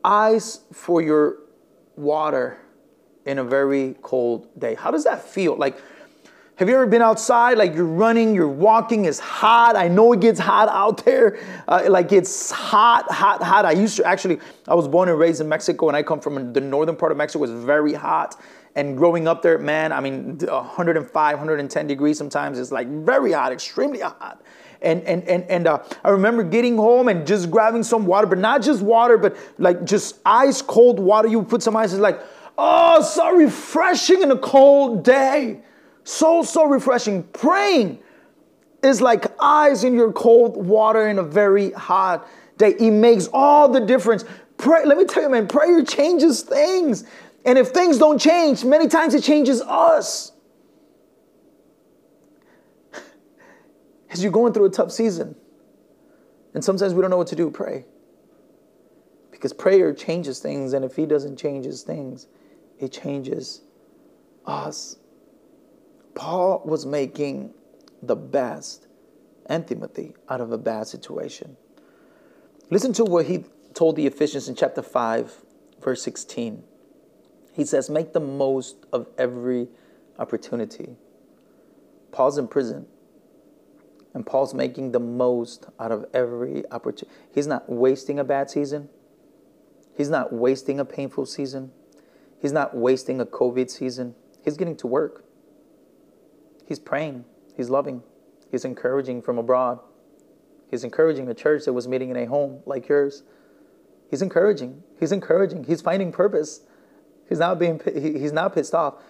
ice 0.04 0.60
for 0.72 1.02
your 1.02 1.38
water 1.96 2.58
in 3.26 3.38
a 3.38 3.44
very 3.44 3.96
cold 4.02 4.48
day. 4.58 4.74
How 4.74 4.90
does 4.90 5.04
that 5.04 5.22
feel? 5.22 5.56
Like, 5.56 5.80
have 6.60 6.68
you 6.68 6.74
ever 6.74 6.86
been 6.86 7.00
outside? 7.00 7.56
Like 7.56 7.74
you're 7.74 7.86
running, 7.86 8.34
you're 8.34 8.46
walking, 8.46 9.06
it's 9.06 9.18
hot. 9.18 9.76
I 9.76 9.88
know 9.88 10.12
it 10.12 10.20
gets 10.20 10.38
hot 10.38 10.68
out 10.68 11.04
there. 11.04 11.38
Uh, 11.70 11.86
like 11.88 12.10
it's 12.10 12.50
hot, 12.50 13.08
hot, 13.12 13.40
hot. 13.40 13.64
I 13.64 13.70
used 13.70 13.96
to 13.98 14.04
actually, 14.04 14.40
I 14.66 14.74
was 14.74 14.88
born 14.88 15.08
and 15.08 15.16
raised 15.16 15.40
in 15.40 15.48
Mexico 15.48 15.86
and 15.86 15.96
I 15.96 16.02
come 16.02 16.18
from 16.18 16.52
the 16.52 16.60
northern 16.60 16.96
part 16.96 17.12
of 17.12 17.18
Mexico. 17.18 17.44
It's 17.44 17.52
very 17.52 17.94
hot. 17.94 18.40
And 18.74 18.96
growing 18.96 19.28
up 19.28 19.40
there, 19.40 19.56
man, 19.56 19.92
I 19.92 20.00
mean, 20.00 20.38
105, 20.38 21.38
110 21.38 21.86
degrees 21.86 22.18
sometimes. 22.18 22.58
It's 22.58 22.72
like 22.72 22.88
very 22.88 23.30
hot, 23.30 23.52
extremely 23.52 24.00
hot. 24.00 24.42
And, 24.82 25.04
and, 25.04 25.22
and, 25.28 25.44
and 25.44 25.68
uh, 25.68 25.84
I 26.02 26.10
remember 26.10 26.42
getting 26.42 26.76
home 26.76 27.06
and 27.06 27.24
just 27.24 27.52
grabbing 27.52 27.84
some 27.84 28.04
water, 28.04 28.26
but 28.26 28.38
not 28.38 28.62
just 28.62 28.82
water, 28.82 29.16
but 29.16 29.36
like 29.58 29.84
just 29.84 30.18
ice 30.26 30.60
cold 30.60 30.98
water. 30.98 31.28
You 31.28 31.44
put 31.44 31.62
some 31.62 31.76
ice, 31.76 31.92
it's 31.92 32.00
like, 32.00 32.20
oh, 32.58 33.00
so 33.02 33.36
refreshing 33.36 34.22
in 34.22 34.32
a 34.32 34.38
cold 34.38 35.04
day. 35.04 35.62
So, 36.04 36.42
so 36.42 36.66
refreshing. 36.66 37.22
Praying 37.24 37.98
is 38.82 39.00
like 39.00 39.26
eyes 39.40 39.84
in 39.84 39.94
your 39.94 40.12
cold 40.12 40.56
water 40.56 41.08
in 41.08 41.18
a 41.18 41.22
very 41.22 41.70
hot 41.72 42.28
day. 42.56 42.74
It 42.78 42.90
makes 42.90 43.28
all 43.32 43.68
the 43.68 43.80
difference. 43.80 44.24
Pray, 44.56 44.84
let 44.84 44.98
me 44.98 45.04
tell 45.04 45.22
you, 45.22 45.28
man, 45.28 45.48
prayer 45.48 45.84
changes 45.84 46.42
things. 46.42 47.04
And 47.44 47.58
if 47.58 47.68
things 47.68 47.98
don't 47.98 48.18
change, 48.18 48.64
many 48.64 48.88
times 48.88 49.14
it 49.14 49.22
changes 49.22 49.62
us. 49.62 50.32
As 54.10 54.22
you're 54.22 54.32
going 54.32 54.52
through 54.52 54.66
a 54.66 54.70
tough 54.70 54.92
season, 54.92 55.34
and 56.52 56.64
sometimes 56.64 56.92
we 56.94 57.00
don't 57.00 57.10
know 57.10 57.16
what 57.16 57.28
to 57.28 57.36
do, 57.36 57.50
pray. 57.50 57.84
Because 59.30 59.52
prayer 59.52 59.94
changes 59.94 60.40
things, 60.40 60.74
and 60.74 60.84
if 60.84 60.96
He 60.96 61.06
doesn't 61.06 61.36
change 61.36 61.64
His 61.64 61.82
things, 61.82 62.26
it 62.78 62.92
changes 62.92 63.62
us. 64.44 64.96
Paul 66.20 66.60
was 66.66 66.84
making 66.84 67.54
the 68.02 68.14
best 68.14 68.88
and 69.46 69.66
Timothy 69.66 70.12
out 70.28 70.42
of 70.42 70.52
a 70.52 70.58
bad 70.58 70.86
situation. 70.86 71.56
Listen 72.68 72.92
to 72.92 73.04
what 73.04 73.24
he 73.24 73.44
told 73.72 73.96
the 73.96 74.06
Ephesians 74.06 74.46
in 74.46 74.54
chapter 74.54 74.82
5, 74.82 75.32
verse 75.80 76.02
16. 76.02 76.62
He 77.54 77.64
says, 77.64 77.88
Make 77.88 78.12
the 78.12 78.20
most 78.20 78.84
of 78.92 79.06
every 79.16 79.68
opportunity. 80.18 80.90
Paul's 82.12 82.36
in 82.36 82.48
prison, 82.48 82.84
and 84.12 84.26
Paul's 84.26 84.52
making 84.52 84.92
the 84.92 85.00
most 85.00 85.68
out 85.80 85.90
of 85.90 86.04
every 86.12 86.70
opportunity. 86.70 87.16
He's 87.34 87.46
not 87.46 87.66
wasting 87.70 88.18
a 88.18 88.24
bad 88.24 88.50
season, 88.50 88.90
he's 89.96 90.10
not 90.10 90.34
wasting 90.34 90.80
a 90.80 90.84
painful 90.84 91.24
season, 91.24 91.72
he's 92.42 92.52
not 92.52 92.76
wasting 92.76 93.22
a 93.22 93.26
COVID 93.26 93.70
season. 93.70 94.14
He's 94.42 94.58
getting 94.58 94.76
to 94.76 94.86
work. 94.86 95.24
He's 96.70 96.78
praying, 96.78 97.24
he's 97.56 97.68
loving, 97.68 98.00
he's 98.52 98.64
encouraging 98.64 99.22
from 99.22 99.38
abroad. 99.38 99.80
He's 100.70 100.84
encouraging 100.84 101.28
a 101.28 101.34
church 101.34 101.64
that 101.64 101.72
was 101.72 101.88
meeting 101.88 102.10
in 102.10 102.16
a 102.16 102.26
home 102.26 102.60
like 102.64 102.86
yours. 102.86 103.24
He's 104.08 104.22
encouraging. 104.22 104.84
He's 105.00 105.10
encouraging. 105.10 105.64
He's 105.64 105.80
finding 105.80 106.12
purpose. 106.12 106.60
He's 107.28 107.40
not 107.40 107.58
being 107.58 107.80
he's 107.92 108.30
not 108.32 108.54
pissed 108.54 108.72
off. 108.72 109.02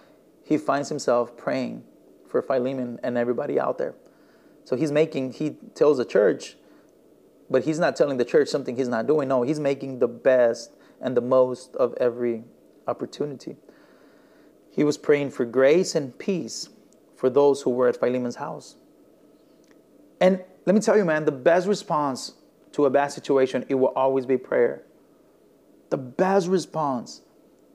He 0.43 0.57
finds 0.57 0.89
himself 0.89 1.37
praying 1.37 1.83
for 2.27 2.41
Philemon 2.41 2.99
and 3.03 3.15
everybody 3.15 3.59
out 3.59 3.77
there. 3.77 3.93
So 4.63 4.75
he's 4.75 4.91
making 4.91 5.33
he 5.33 5.57
tells 5.75 5.99
the 5.99 6.05
church, 6.05 6.57
but 7.47 7.65
he's 7.65 7.77
not 7.77 7.95
telling 7.95 8.17
the 8.17 8.25
church 8.25 8.47
something 8.47 8.75
he's 8.75 8.87
not 8.87 9.05
doing. 9.05 9.27
No, 9.27 9.43
he's 9.43 9.59
making 9.59 9.99
the 9.99 10.07
best 10.07 10.71
and 10.99 11.15
the 11.15 11.21
most 11.21 11.75
of 11.75 11.93
every 11.97 12.43
opportunity. 12.87 13.55
He 14.71 14.83
was 14.83 14.97
praying 14.97 15.29
for 15.29 15.45
grace 15.45 15.93
and 15.93 16.17
peace 16.17 16.69
for 17.21 17.29
those 17.29 17.61
who 17.61 17.69
were 17.69 17.87
at 17.87 17.95
Philemon's 17.99 18.37
house. 18.37 18.77
And 20.19 20.43
let 20.65 20.73
me 20.73 20.81
tell 20.81 20.97
you, 20.97 21.05
man, 21.05 21.23
the 21.23 21.31
best 21.31 21.67
response 21.67 22.33
to 22.71 22.85
a 22.85 22.89
bad 22.89 23.11
situation, 23.11 23.63
it 23.69 23.75
will 23.75 23.93
always 23.95 24.25
be 24.25 24.37
prayer. 24.37 24.81
The 25.91 25.97
best 25.97 26.47
response 26.47 27.21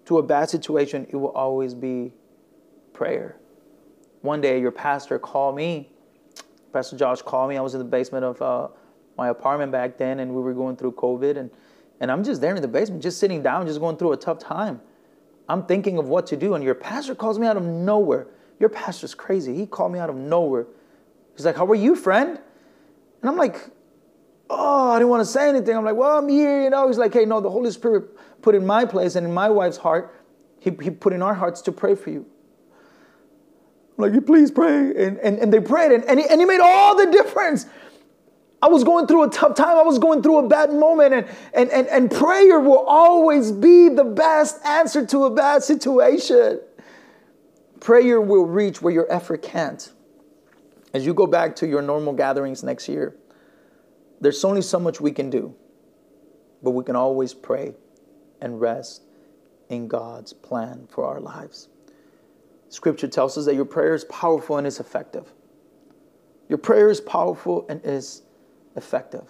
to 0.06 0.18
a 0.18 0.22
bad 0.24 0.50
situation, 0.50 1.06
it 1.11 1.14
will 1.14 1.30
always 1.30 1.74
be 1.74 2.12
prayer. 2.92 3.37
One 4.22 4.40
day, 4.40 4.61
your 4.61 4.72
pastor 4.72 5.16
called 5.16 5.54
me. 5.54 5.92
Pastor 6.72 6.96
Josh 6.96 7.22
called 7.22 7.48
me. 7.48 7.56
I 7.56 7.61
was 7.61 7.72
in 7.72 7.78
the 7.78 7.85
basement 7.85 8.24
of 8.24 8.42
uh, 8.42 8.66
my 9.16 9.28
apartment 9.28 9.70
back 9.70 9.96
then, 9.96 10.18
and 10.18 10.35
we 10.35 10.42
were 10.42 10.54
going 10.54 10.74
through 10.74 10.92
COVID. 10.92 11.37
And, 11.37 11.52
and 12.00 12.11
I'm 12.11 12.24
just 12.24 12.40
there 12.40 12.56
in 12.56 12.62
the 12.62 12.66
basement, 12.66 13.00
just 13.00 13.20
sitting 13.20 13.44
down, 13.44 13.68
just 13.68 13.78
going 13.78 13.96
through 13.96 14.11
a 14.11 14.16
tough 14.16 14.40
time. 14.40 14.80
I'm 15.48 15.66
thinking 15.66 15.98
of 15.98 16.09
what 16.09 16.26
to 16.26 16.37
do, 16.37 16.54
and 16.54 16.64
your 16.64 16.74
pastor 16.74 17.14
calls 17.14 17.38
me 17.38 17.46
out 17.46 17.56
of 17.56 17.62
nowhere. 17.62 18.26
Your 18.58 18.68
pastor's 18.68 19.14
crazy. 19.14 19.54
He 19.54 19.66
called 19.66 19.92
me 19.92 19.98
out 19.98 20.10
of 20.10 20.16
nowhere. 20.16 20.66
He's 21.36 21.44
like, 21.44 21.56
How 21.56 21.66
are 21.66 21.74
you, 21.74 21.94
friend? 21.94 22.38
And 23.20 23.30
I'm 23.30 23.36
like, 23.36 23.70
Oh, 24.48 24.92
I 24.92 24.98
didn't 24.98 25.10
want 25.10 25.22
to 25.22 25.30
say 25.30 25.48
anything. 25.48 25.76
I'm 25.76 25.84
like, 25.84 25.96
Well, 25.96 26.18
I'm 26.18 26.28
here, 26.28 26.62
you 26.62 26.70
know. 26.70 26.86
He's 26.86 26.98
like, 26.98 27.12
Hey, 27.12 27.24
no, 27.24 27.40
the 27.40 27.50
Holy 27.50 27.70
Spirit 27.70 28.04
put 28.42 28.54
in 28.54 28.66
my 28.66 28.84
place 28.84 29.16
and 29.16 29.26
in 29.26 29.34
my 29.34 29.50
wife's 29.50 29.76
heart, 29.76 30.14
He, 30.60 30.70
he 30.82 30.90
put 30.90 31.12
in 31.12 31.22
our 31.22 31.34
hearts 31.34 31.60
to 31.62 31.72
pray 31.72 31.94
for 31.94 32.10
you. 32.10 32.26
I'm 33.98 34.12
like, 34.12 34.26
please 34.26 34.50
pray. 34.50 35.06
And, 35.06 35.18
and, 35.18 35.38
and 35.38 35.52
they 35.52 35.60
prayed, 35.60 35.92
and, 35.92 36.04
and, 36.04 36.20
he, 36.20 36.26
and 36.28 36.40
he 36.40 36.44
made 36.44 36.60
all 36.60 36.96
the 36.96 37.10
difference. 37.10 37.66
I 38.60 38.68
was 38.68 38.84
going 38.84 39.06
through 39.06 39.24
a 39.24 39.28
tough 39.28 39.54
time. 39.54 39.76
I 39.76 39.82
was 39.82 39.98
going 39.98 40.22
through 40.22 40.38
a 40.38 40.48
bad 40.48 40.72
moment. 40.72 41.14
And, 41.14 41.28
and, 41.54 41.70
and, 41.70 41.86
and 41.88 42.10
prayer 42.10 42.58
will 42.58 42.84
always 42.86 43.52
be 43.52 43.88
the 43.88 44.04
best 44.04 44.64
answer 44.64 45.04
to 45.06 45.24
a 45.24 45.30
bad 45.30 45.62
situation. 45.62 46.60
Prayer 47.87 48.20
will 48.20 48.46
reach 48.46 48.83
where 48.83 48.92
your 48.92 49.07
effort 49.12 49.42
can't. 49.42 49.92
As 50.92 51.07
you 51.07 51.14
go 51.14 51.25
back 51.25 51.55
to 51.55 51.68
your 51.68 51.83
normal 51.83 52.14
gatherings 52.14 52.64
next 52.64 52.88
year, 52.88 53.14
there's 54.20 54.44
only 54.44 54.62
so 54.62 54.81
much 54.81 55.01
we 55.01 55.12
can 55.12 55.31
do. 55.31 55.55
but 56.64 56.72
we 56.72 56.83
can 56.83 56.96
always 56.96 57.33
pray 57.33 57.75
and 58.40 58.61
rest 58.61 59.05
in 59.68 59.87
God's 59.87 60.33
plan 60.33 60.88
for 60.90 61.05
our 61.05 61.20
lives. 61.20 61.68
Scripture 62.70 63.07
tells 63.07 63.38
us 63.38 63.44
that 63.44 63.55
your 63.55 63.64
prayer 63.64 63.94
is 63.94 64.03
powerful 64.07 64.57
and 64.57 64.66
is 64.66 64.81
effective. 64.81 65.33
Your 66.49 66.59
prayer 66.59 66.90
is 66.90 67.01
powerful 67.01 67.66
and 67.68 67.81
is 67.85 68.22
effective. 68.75 69.29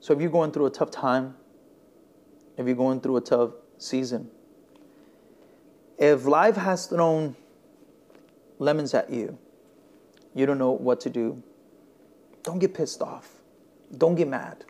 So 0.00 0.14
if 0.14 0.22
you're 0.22 0.30
going 0.30 0.52
through 0.52 0.66
a 0.66 0.70
tough 0.70 0.90
time, 0.90 1.34
if 2.56 2.66
you're 2.66 2.74
going 2.74 3.02
through 3.02 3.18
a 3.18 3.20
tough 3.20 3.50
season, 3.76 4.30
if 5.98 6.26
life 6.26 6.56
has 6.56 6.86
thrown 6.86 7.34
lemons 8.58 8.94
at 8.94 9.10
you, 9.10 9.36
you 10.34 10.46
don't 10.46 10.58
know 10.58 10.70
what 10.70 11.00
to 11.00 11.10
do, 11.10 11.42
don't 12.44 12.60
get 12.60 12.72
pissed 12.72 13.02
off. 13.02 13.28
Don't 13.96 14.14
get 14.14 14.28
mad. 14.28 14.64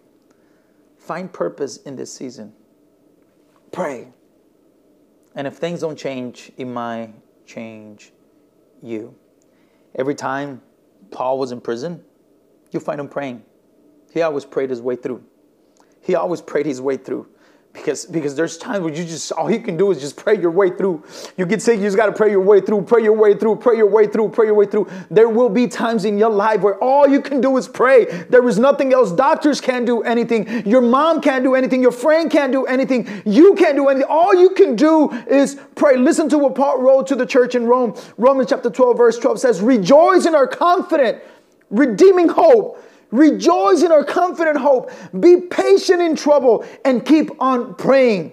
Find 0.97 1.33
purpose 1.33 1.77
in 1.79 1.97
this 1.97 2.12
season. 2.12 2.53
Pray. 3.73 4.09
And 5.35 5.47
if 5.47 5.57
things 5.57 5.81
don't 5.81 5.99
change, 5.99 6.51
it 6.57 6.64
might 6.64 7.12
change 7.47 8.12
you. 8.83 9.14
Every 9.95 10.14
time 10.14 10.62
Paul 11.11 11.38
was 11.38 11.53
in 11.53 11.61
prison, 11.61 12.03
you 12.71 12.81
find 12.81 13.01
him 13.01 13.09
praying. 13.09 13.45
He 14.12 14.23
always 14.23 14.45
prayed 14.45 14.71
his 14.71 14.81
way 14.81 14.97
through. 14.97 15.23
He 16.01 16.14
always 16.14 16.41
prayed 16.41 16.67
his 16.67 16.81
way 16.81 16.97
through 16.97 17.29
because 17.73 18.07
because 18.07 18.35
there's 18.35 18.59
times 18.59 18.81
where 18.81 18.93
you 18.93 19.05
just 19.05 19.31
all 19.33 19.51
you 19.51 19.61
can 19.61 19.77
do 19.77 19.91
is 19.91 20.01
just 20.01 20.17
pray 20.17 20.39
your 20.39 20.51
way 20.51 20.71
through. 20.71 21.03
You 21.37 21.47
get 21.47 21.63
sick, 21.63 21.79
you 21.79 21.87
just 21.87 21.97
got 21.97 22.07
to 22.07 22.13
pray 22.13 22.31
your 22.31 22.41
way 22.41 22.61
through, 22.61 22.83
pray 22.83 23.03
your 23.03 23.13
way 23.13 23.35
through, 23.35 23.57
pray 23.57 23.77
your 23.77 23.87
way 23.87 24.07
through, 24.07 24.31
pray 24.31 24.47
your 24.47 24.55
way 24.55 24.67
through. 24.67 24.89
There 25.11 25.29
will 25.29 25.49
be 25.49 25.69
times 25.69 26.05
in 26.05 26.19
your 26.19 26.31
life 26.31 26.61
where 26.63 26.83
all 26.83 27.07
you 27.07 27.21
can 27.21 27.41
do 27.41 27.57
is 27.57 27.69
pray. 27.69 28.05
There 28.29 28.47
is 28.49 28.59
nothing 28.59 28.93
else. 28.93 29.13
Doctors 29.13 29.61
can't 29.61 29.87
do 29.87 30.03
anything. 30.03 30.67
Your 30.67 30.81
mom 30.81 31.21
can't 31.21 31.45
do 31.45 31.55
anything. 31.55 31.83
Your 31.83 31.93
friend 31.93 32.31
can't 32.31 32.53
do 32.53 32.67
anything. 32.67 33.09
You 33.25 33.55
can't 33.55 33.77
do 33.77 33.89
anything. 33.89 34.09
All 34.09 34.35
you 34.35 34.51
can 34.51 34.75
do 34.75 35.11
is 35.29 35.61
pray. 35.75 35.97
Listen 35.97 36.29
to 36.31 36.39
what 36.39 36.55
Paul 36.55 36.81
wrote 36.83 37.07
to 37.09 37.17
the 37.17 37.27
church 37.27 37.55
in 37.55 37.67
Rome. 37.67 37.95
Romans 38.17 38.49
chapter 38.51 38.71
12 38.71 38.97
verse 38.97 39.19
12 39.19 39.41
says, 39.41 39.61
"Rejoice 39.61 40.27
in 40.27 40.35
our 40.35 40.47
confident 40.47 41.19
redeeming 41.71 42.29
hope." 42.29 42.83
Rejoice 43.11 43.83
in 43.83 43.90
our 43.90 44.05
confident 44.05 44.59
hope. 44.59 44.90
Be 45.18 45.40
patient 45.40 46.03
in 46.03 46.14
trouble 46.16 46.64
and 46.85 47.05
keep 47.05 47.31
on 47.40 47.75
praying. 47.75 48.33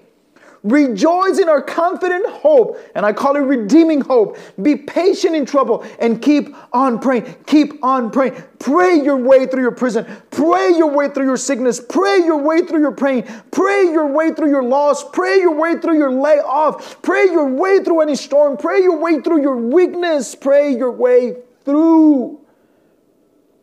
Rejoice 0.66 1.38
in 1.38 1.48
our 1.48 1.62
confident 1.62 2.28
hope, 2.28 2.80
and 2.96 3.06
I 3.06 3.14
call 3.14 3.36
it 3.36 3.42
redeeming 3.42 4.02
hope. 4.02 4.36
Be 4.60 4.76
patient 4.76 5.36
in 5.36 5.46
trouble 5.46 5.86
and 6.00 6.20
keep 6.20 6.56
on 6.74 6.98
praying. 6.98 7.36
Keep 7.46 7.84
on 7.84 8.10
praying. 8.10 8.44
Pray 8.58 8.96
your 9.00 9.16
way 9.16 9.46
through 9.46 9.62
your 9.62 9.72
prison. 9.72 10.08
Pray 10.32 10.74
your 10.76 10.90
way 10.90 11.08
through 11.10 11.26
your 11.26 11.38
sickness. 11.38 11.80
Pray 11.80 12.18
your 12.26 12.42
way 12.42 12.66
through 12.66 12.80
your 12.80 12.94
pain. 12.96 13.26
Pray 13.52 13.84
your 13.92 14.08
way 14.08 14.34
through 14.34 14.50
your 14.50 14.64
loss. 14.64 15.08
Pray 15.12 15.38
your 15.38 15.54
way 15.54 15.80
through 15.80 16.00
your 16.00 16.12
layoff. 16.12 17.00
Pray 17.04 17.26
your 17.26 17.48
way 17.48 17.84
through 17.84 18.02
any 18.02 18.16
storm. 18.16 18.58
Pray 18.58 18.82
your 18.82 18.98
way 18.98 19.22
through 19.22 19.44
your 19.44 19.58
weakness. 19.58 20.34
Pray 20.34 20.76
your 20.76 20.92
way 20.92 21.36
through. 21.64 22.40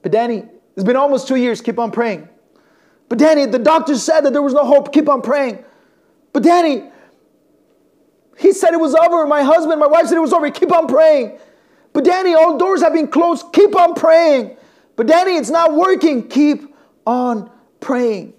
But 0.02 0.12
Danny, 0.12 0.44
it's 0.74 0.84
been 0.84 0.96
almost 0.96 1.28
two 1.28 1.36
years. 1.36 1.60
Keep 1.60 1.78
on 1.78 1.90
praying. 1.90 2.28
But 3.08 3.18
Danny, 3.18 3.46
the 3.46 3.58
doctor 3.58 3.96
said 3.96 4.22
that 4.22 4.32
there 4.32 4.42
was 4.42 4.54
no 4.54 4.64
hope. 4.64 4.92
Keep 4.92 5.08
on 5.08 5.20
praying. 5.20 5.62
But 6.32 6.42
Danny, 6.42 6.84
he 8.38 8.52
said 8.52 8.72
it 8.72 8.80
was 8.80 8.94
over. 8.94 9.26
My 9.26 9.42
husband, 9.42 9.78
my 9.80 9.86
wife 9.86 10.06
said 10.06 10.16
it 10.16 10.20
was 10.20 10.32
over. 10.32 10.50
Keep 10.50 10.72
on 10.72 10.86
praying. 10.86 11.38
But 11.92 12.04
Danny, 12.04 12.34
all 12.34 12.56
doors 12.56 12.82
have 12.82 12.94
been 12.94 13.08
closed. 13.08 13.52
Keep 13.52 13.76
on 13.76 13.94
praying. 13.94 14.56
But 14.96 15.06
Danny, 15.06 15.36
it's 15.36 15.50
not 15.50 15.74
working. 15.74 16.28
Keep 16.28 16.74
on 17.06 17.50
praying. 17.80 18.32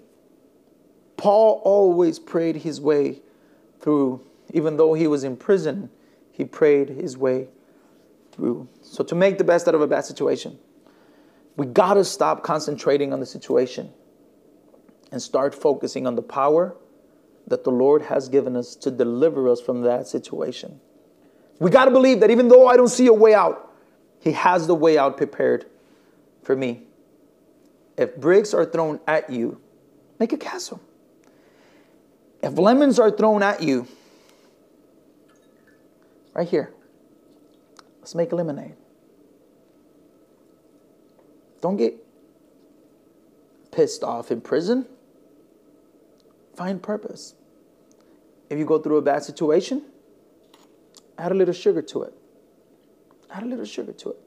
Paul 1.16 1.62
always 1.64 2.18
prayed 2.18 2.56
his 2.56 2.80
way 2.80 3.20
through. 3.80 4.20
Even 4.52 4.76
though 4.76 4.94
he 4.94 5.06
was 5.06 5.24
in 5.24 5.36
prison, 5.36 5.88
he 6.32 6.44
prayed 6.44 6.88
his 6.88 7.16
way 7.16 7.48
through. 8.32 8.68
So, 8.82 9.04
to 9.04 9.14
make 9.14 9.38
the 9.38 9.44
best 9.44 9.68
out 9.68 9.74
of 9.74 9.80
a 9.80 9.86
bad 9.86 10.04
situation, 10.04 10.58
we 11.56 11.66
got 11.66 11.94
to 11.94 12.04
stop 12.04 12.42
concentrating 12.42 13.12
on 13.12 13.20
the 13.20 13.26
situation 13.26 13.92
and 15.12 15.22
start 15.22 15.54
focusing 15.54 16.06
on 16.06 16.16
the 16.16 16.22
power 16.22 16.76
that 17.46 17.62
the 17.62 17.70
Lord 17.70 18.02
has 18.02 18.28
given 18.28 18.56
us 18.56 18.74
to 18.76 18.90
deliver 18.90 19.48
us 19.48 19.60
from 19.60 19.82
that 19.82 20.08
situation. 20.08 20.80
We 21.60 21.70
got 21.70 21.84
to 21.84 21.90
believe 21.90 22.20
that 22.20 22.30
even 22.30 22.48
though 22.48 22.66
I 22.66 22.76
don't 22.76 22.88
see 22.88 23.06
a 23.06 23.12
way 23.12 23.34
out, 23.34 23.72
He 24.20 24.32
has 24.32 24.66
the 24.66 24.74
way 24.74 24.98
out 24.98 25.16
prepared 25.16 25.66
for 26.42 26.56
me. 26.56 26.82
If 27.96 28.16
bricks 28.16 28.52
are 28.54 28.64
thrown 28.64 28.98
at 29.06 29.30
you, 29.30 29.60
make 30.18 30.32
a 30.32 30.36
castle. 30.36 30.80
If 32.42 32.58
lemons 32.58 32.98
are 32.98 33.10
thrown 33.10 33.42
at 33.42 33.62
you, 33.62 33.86
right 36.34 36.48
here, 36.48 36.72
let's 38.00 38.14
make 38.14 38.32
lemonade. 38.32 38.74
Don't 41.64 41.78
get 41.78 41.94
pissed 43.72 44.04
off 44.04 44.30
in 44.30 44.42
prison. 44.42 44.84
Find 46.54 46.82
purpose. 46.82 47.36
If 48.50 48.58
you 48.58 48.66
go 48.66 48.78
through 48.78 48.98
a 48.98 49.00
bad 49.00 49.24
situation, 49.24 49.82
add 51.16 51.32
a 51.32 51.34
little 51.34 51.54
sugar 51.54 51.80
to 51.80 52.02
it. 52.02 52.12
Add 53.30 53.44
a 53.44 53.46
little 53.46 53.64
sugar 53.64 53.94
to 53.94 54.10
it. 54.10 54.18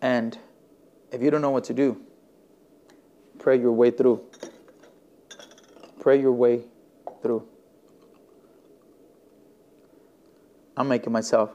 And 0.00 0.38
if 1.10 1.20
you 1.20 1.32
don't 1.32 1.42
know 1.42 1.50
what 1.50 1.64
to 1.64 1.74
do, 1.74 2.00
pray 3.40 3.58
your 3.58 3.72
way 3.72 3.90
through. 3.90 4.20
Pray 5.98 6.20
your 6.20 6.30
way 6.30 6.62
through. 7.20 7.44
I'm 10.76 10.86
making 10.86 11.12
myself 11.12 11.50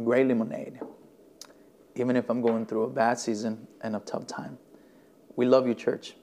great 0.00 0.26
lemonade, 0.26 0.80
even 1.94 2.16
if 2.16 2.28
I'm 2.30 2.42
going 2.42 2.66
through 2.66 2.84
a 2.84 2.90
bad 2.90 3.18
season 3.18 3.66
and 3.82 3.96
a 3.96 4.00
tough 4.00 4.26
time. 4.26 4.58
We 5.36 5.46
love 5.46 5.66
you, 5.66 5.74
church. 5.74 6.14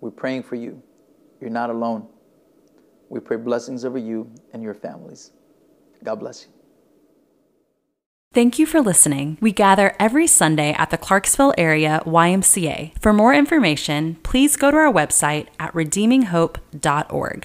We're 0.00 0.10
praying 0.10 0.44
for 0.44 0.56
you. 0.56 0.82
You're 1.40 1.50
not 1.50 1.70
alone. 1.70 2.08
We 3.08 3.20
pray 3.20 3.36
blessings 3.36 3.84
over 3.84 3.98
you 3.98 4.30
and 4.52 4.62
your 4.62 4.74
families. 4.74 5.32
God 6.02 6.16
bless 6.16 6.46
you. 6.46 6.52
Thank 8.32 8.58
you 8.58 8.64
for 8.64 8.80
listening. 8.80 9.36
We 9.42 9.52
gather 9.52 9.94
every 10.00 10.26
Sunday 10.26 10.72
at 10.72 10.88
the 10.88 10.96
Clarksville 10.96 11.52
area 11.58 12.02
YMCA. 12.06 12.98
For 12.98 13.12
more 13.12 13.34
information, 13.34 14.16
please 14.22 14.56
go 14.56 14.70
to 14.70 14.76
our 14.78 14.92
website 14.92 15.48
at 15.60 15.74
redeeminghope.org. 15.74 17.40